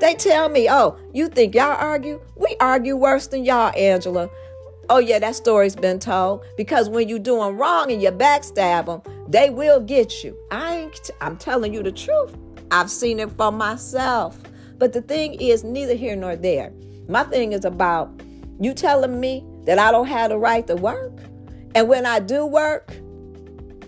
They 0.00 0.14
tell 0.14 0.48
me, 0.48 0.68
oh, 0.68 0.98
you 1.12 1.28
think 1.28 1.54
y'all 1.54 1.76
argue? 1.78 2.20
We 2.36 2.56
argue 2.60 2.96
worse 2.96 3.28
than 3.28 3.44
y'all, 3.44 3.72
Angela. 3.76 4.28
Oh, 4.90 4.98
yeah, 4.98 5.18
that 5.18 5.34
story's 5.34 5.76
been 5.76 5.98
told. 5.98 6.44
Because 6.56 6.88
when 6.88 7.08
you're 7.08 7.18
doing 7.18 7.56
wrong 7.56 7.90
and 7.90 8.02
you 8.02 8.10
backstab 8.10 8.86
them, 8.86 9.02
they 9.28 9.50
will 9.50 9.80
get 9.80 10.22
you. 10.22 10.36
I 10.50 10.76
ain't, 10.76 11.10
I'm 11.20 11.36
telling 11.36 11.72
you 11.72 11.82
the 11.82 11.92
truth. 11.92 12.36
I've 12.70 12.90
seen 12.90 13.20
it 13.20 13.30
for 13.30 13.52
myself. 13.52 14.38
But 14.84 14.92
the 14.92 15.00
thing 15.00 15.40
is, 15.40 15.64
neither 15.64 15.94
here 15.94 16.14
nor 16.14 16.36
there. 16.36 16.70
My 17.08 17.22
thing 17.22 17.52
is 17.54 17.64
about 17.64 18.20
you 18.60 18.74
telling 18.74 19.18
me 19.18 19.42
that 19.64 19.78
I 19.78 19.90
don't 19.90 20.08
have 20.08 20.28
the 20.28 20.36
right 20.36 20.66
to 20.66 20.76
work. 20.76 21.18
And 21.74 21.88
when 21.88 22.04
I 22.04 22.20
do 22.20 22.44
work, 22.44 22.94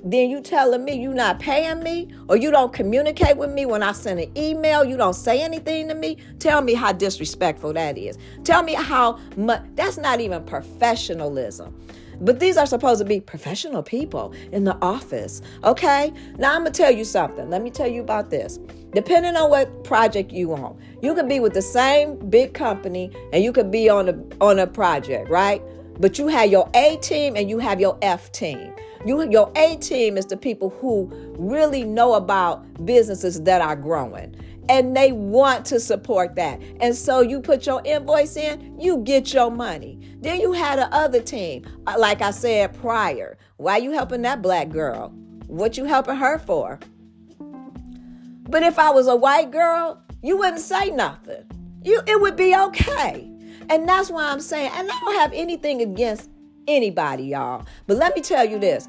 then 0.02 0.30
you 0.30 0.40
telling 0.40 0.86
me 0.86 0.98
you 0.98 1.12
not 1.12 1.38
paying 1.38 1.82
me 1.82 2.08
or 2.30 2.38
you 2.38 2.50
don't 2.50 2.72
communicate 2.72 3.36
with 3.36 3.52
me 3.52 3.66
when 3.66 3.82
I 3.82 3.92
send 3.92 4.20
an 4.20 4.32
email, 4.38 4.86
you 4.86 4.96
don't 4.96 5.12
say 5.12 5.42
anything 5.42 5.86
to 5.88 5.94
me. 5.94 6.16
Tell 6.38 6.62
me 6.62 6.72
how 6.72 6.92
disrespectful 6.92 7.74
that 7.74 7.98
is. 7.98 8.16
Tell 8.44 8.62
me 8.62 8.72
how 8.72 9.18
much 9.36 9.64
that's 9.74 9.98
not 9.98 10.20
even 10.20 10.46
professionalism. 10.46 11.78
But 12.22 12.40
these 12.40 12.56
are 12.56 12.64
supposed 12.64 13.00
to 13.00 13.04
be 13.04 13.20
professional 13.20 13.82
people 13.82 14.32
in 14.50 14.64
the 14.64 14.76
office. 14.80 15.42
Okay? 15.62 16.10
Now 16.38 16.54
I'm 16.54 16.60
gonna 16.60 16.70
tell 16.70 16.90
you 16.90 17.04
something. 17.04 17.50
Let 17.50 17.62
me 17.62 17.70
tell 17.70 17.86
you 17.86 18.00
about 18.00 18.30
this. 18.30 18.58
Depending 18.96 19.36
on 19.36 19.50
what 19.50 19.84
project 19.84 20.32
you 20.32 20.54
on, 20.54 20.80
you 21.02 21.14
could 21.14 21.28
be 21.28 21.38
with 21.38 21.52
the 21.52 21.60
same 21.60 22.16
big 22.30 22.54
company 22.54 23.12
and 23.30 23.44
you 23.44 23.52
could 23.52 23.70
be 23.70 23.90
on 23.90 24.08
a 24.08 24.14
on 24.40 24.58
a 24.58 24.66
project, 24.66 25.28
right? 25.28 25.60
But 26.00 26.18
you 26.18 26.28
have 26.28 26.50
your 26.50 26.70
A 26.72 26.96
team 27.02 27.36
and 27.36 27.50
you 27.50 27.58
have 27.58 27.78
your 27.78 27.98
F 28.00 28.32
team. 28.32 28.72
You, 29.04 29.30
your 29.30 29.52
A 29.54 29.76
team 29.76 30.16
is 30.16 30.24
the 30.24 30.36
people 30.38 30.70
who 30.70 31.10
really 31.36 31.84
know 31.84 32.14
about 32.14 32.86
businesses 32.86 33.42
that 33.42 33.60
are 33.60 33.76
growing 33.76 34.34
and 34.70 34.96
they 34.96 35.12
want 35.12 35.66
to 35.66 35.78
support 35.78 36.34
that. 36.36 36.58
And 36.80 36.96
so 36.96 37.20
you 37.20 37.42
put 37.42 37.66
your 37.66 37.82
invoice 37.84 38.38
in, 38.38 38.80
you 38.80 39.00
get 39.00 39.34
your 39.34 39.50
money. 39.50 40.16
Then 40.22 40.40
you 40.40 40.52
had 40.52 40.78
a 40.78 40.86
other 40.94 41.20
team, 41.20 41.66
uh, 41.86 41.96
like 41.98 42.22
I 42.22 42.30
said 42.30 42.72
prior. 42.80 43.36
Why 43.58 43.76
you 43.76 43.90
helping 43.90 44.22
that 44.22 44.40
black 44.40 44.70
girl? 44.70 45.10
What 45.48 45.76
you 45.76 45.84
helping 45.84 46.16
her 46.16 46.38
for? 46.38 46.80
But 48.48 48.62
if 48.62 48.78
I 48.78 48.90
was 48.90 49.06
a 49.06 49.16
white 49.16 49.50
girl, 49.50 50.02
you 50.22 50.36
wouldn't 50.38 50.60
say 50.60 50.90
nothing. 50.90 51.44
You 51.82 52.00
it 52.06 52.20
would 52.20 52.36
be 52.36 52.54
okay. 52.56 53.30
And 53.68 53.88
that's 53.88 54.10
why 54.10 54.30
I'm 54.30 54.40
saying, 54.40 54.70
and 54.74 54.90
I 54.90 55.00
don't 55.00 55.14
have 55.16 55.32
anything 55.32 55.82
against 55.82 56.30
anybody, 56.68 57.24
y'all. 57.24 57.66
But 57.86 57.96
let 57.96 58.14
me 58.14 58.22
tell 58.22 58.44
you 58.44 58.58
this. 58.58 58.88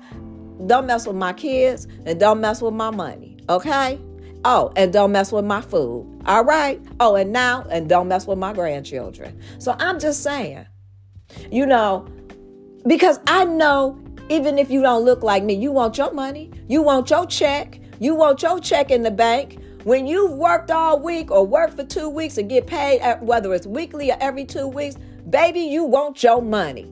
Don't 0.65 0.87
mess 0.87 1.07
with 1.07 1.15
my 1.15 1.33
kids 1.33 1.87
and 2.05 2.19
don't 2.19 2.41
mess 2.41 2.61
with 2.61 2.73
my 2.73 2.89
money. 2.89 3.37
Okay? 3.49 3.99
Oh, 4.45 4.71
and 4.75 4.93
don't 4.93 5.11
mess 5.11 5.31
with 5.31 5.45
my 5.45 5.61
food. 5.61 6.21
All 6.25 6.43
right? 6.43 6.81
Oh, 6.99 7.15
and 7.15 7.31
now, 7.31 7.65
and 7.69 7.89
don't 7.89 8.07
mess 8.07 8.27
with 8.27 8.37
my 8.37 8.53
grandchildren. 8.53 9.39
So 9.59 9.75
I'm 9.79 9.99
just 9.99 10.23
saying, 10.23 10.65
you 11.51 11.65
know, 11.65 12.07
because 12.85 13.19
I 13.27 13.45
know 13.45 13.99
even 14.29 14.57
if 14.57 14.69
you 14.69 14.81
don't 14.81 15.03
look 15.05 15.23
like 15.23 15.43
me, 15.43 15.53
you 15.53 15.71
want 15.71 15.97
your 15.97 16.11
money, 16.13 16.51
you 16.67 16.81
want 16.81 17.09
your 17.09 17.25
check, 17.25 17.79
you 17.99 18.15
want 18.15 18.41
your 18.41 18.59
check 18.59 18.91
in 18.91 19.03
the 19.03 19.11
bank. 19.11 19.59
When 19.83 20.05
you've 20.05 20.33
worked 20.33 20.69
all 20.69 20.99
week 20.99 21.31
or 21.31 21.45
worked 21.45 21.75
for 21.75 21.83
two 21.83 22.09
weeks 22.09 22.37
and 22.37 22.49
get 22.49 22.67
paid, 22.67 23.01
whether 23.21 23.53
it's 23.53 23.65
weekly 23.65 24.11
or 24.11 24.17
every 24.19 24.43
two 24.43 24.67
weeks, 24.67 24.97
baby, 25.29 25.61
you 25.61 25.83
want 25.83 26.21
your 26.23 26.41
money. 26.41 26.91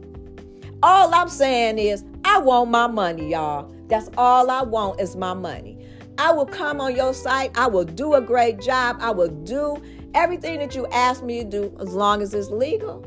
All 0.82 1.14
I'm 1.14 1.30
saying 1.30 1.78
is, 1.78 2.04
I 2.24 2.40
want 2.40 2.72
my 2.72 2.88
money, 2.88 3.32
y'all. 3.32 3.74
That's 3.88 4.10
all 4.18 4.50
I 4.50 4.64
want 4.64 5.00
is 5.00 5.16
my 5.16 5.34
money. 5.34 5.78
I 6.18 6.32
will 6.32 6.46
come 6.46 6.80
on 6.80 6.96
your 6.96 7.14
site. 7.14 7.58
I 7.58 7.68
will 7.68 7.84
do 7.84 8.14
a 8.14 8.22
great 8.22 8.62
job. 8.62 8.98
I 9.00 9.12
will 9.12 9.28
do 9.28 9.82
everything 10.14 10.60
that 10.60 10.74
you 10.74 10.88
ask 10.88 11.24
me 11.24 11.44
to 11.44 11.50
do 11.50 11.78
as 11.80 11.94
long 11.94 12.22
as 12.22 12.34
it's 12.34 12.50
legal 12.50 13.04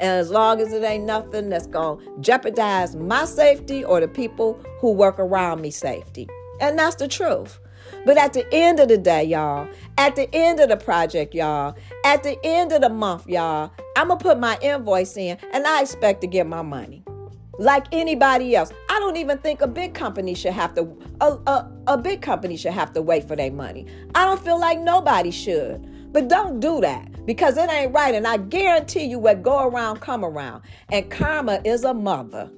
and 0.00 0.10
as 0.10 0.30
long 0.30 0.60
as 0.60 0.72
it 0.72 0.82
ain't 0.82 1.04
nothing 1.04 1.48
that's 1.48 1.66
going 1.66 1.98
to 1.98 2.20
jeopardize 2.20 2.94
my 2.94 3.24
safety 3.24 3.84
or 3.84 4.00
the 4.00 4.08
people 4.08 4.62
who 4.80 4.92
work 4.92 5.18
around 5.18 5.60
me 5.60 5.70
safety. 5.70 6.28
And 6.60 6.78
that's 6.78 6.96
the 6.96 7.08
truth. 7.08 7.58
But 8.06 8.16
at 8.16 8.32
the 8.32 8.46
end 8.52 8.80
of 8.80 8.88
the 8.88 8.98
day, 8.98 9.24
y'all, 9.24 9.68
at 9.98 10.16
the 10.16 10.32
end 10.34 10.60
of 10.60 10.68
the 10.68 10.76
project, 10.76 11.34
y'all, 11.34 11.76
at 12.04 12.22
the 12.22 12.38
end 12.44 12.72
of 12.72 12.82
the 12.82 12.88
month, 12.88 13.28
y'all, 13.28 13.72
I'm 13.96 14.08
going 14.08 14.18
to 14.18 14.22
put 14.22 14.38
my 14.38 14.58
invoice 14.62 15.16
in 15.16 15.36
and 15.52 15.66
I 15.66 15.82
expect 15.82 16.20
to 16.22 16.26
get 16.26 16.46
my 16.46 16.62
money 16.62 17.02
like 17.58 17.86
anybody 17.92 18.56
else. 18.56 18.72
I 18.88 18.98
don't 19.00 19.16
even 19.16 19.36
think 19.38 19.60
a 19.60 19.66
big 19.66 19.92
company 19.92 20.34
should 20.34 20.54
have 20.54 20.74
to 20.74 20.96
a, 21.20 21.26
a, 21.46 21.70
a 21.88 21.98
big 21.98 22.22
company 22.22 22.56
should 22.56 22.72
have 22.72 22.92
to 22.94 23.02
wait 23.02 23.28
for 23.28 23.36
their 23.36 23.52
money. 23.52 23.86
I 24.14 24.24
don't 24.24 24.42
feel 24.42 24.58
like 24.58 24.78
nobody 24.78 25.30
should. 25.30 25.86
But 26.12 26.28
don't 26.28 26.58
do 26.58 26.80
that 26.80 27.24
because 27.24 27.56
it 27.56 27.70
ain't 27.70 27.94
right. 27.94 28.14
And 28.14 28.26
I 28.26 28.38
guarantee 28.38 29.04
you 29.04 29.18
what 29.18 29.42
go 29.42 29.68
around 29.68 30.00
come 30.00 30.24
around. 30.24 30.62
And 30.90 31.08
karma 31.10 31.60
is 31.64 31.84
a 31.84 31.94
mother. 31.94 32.50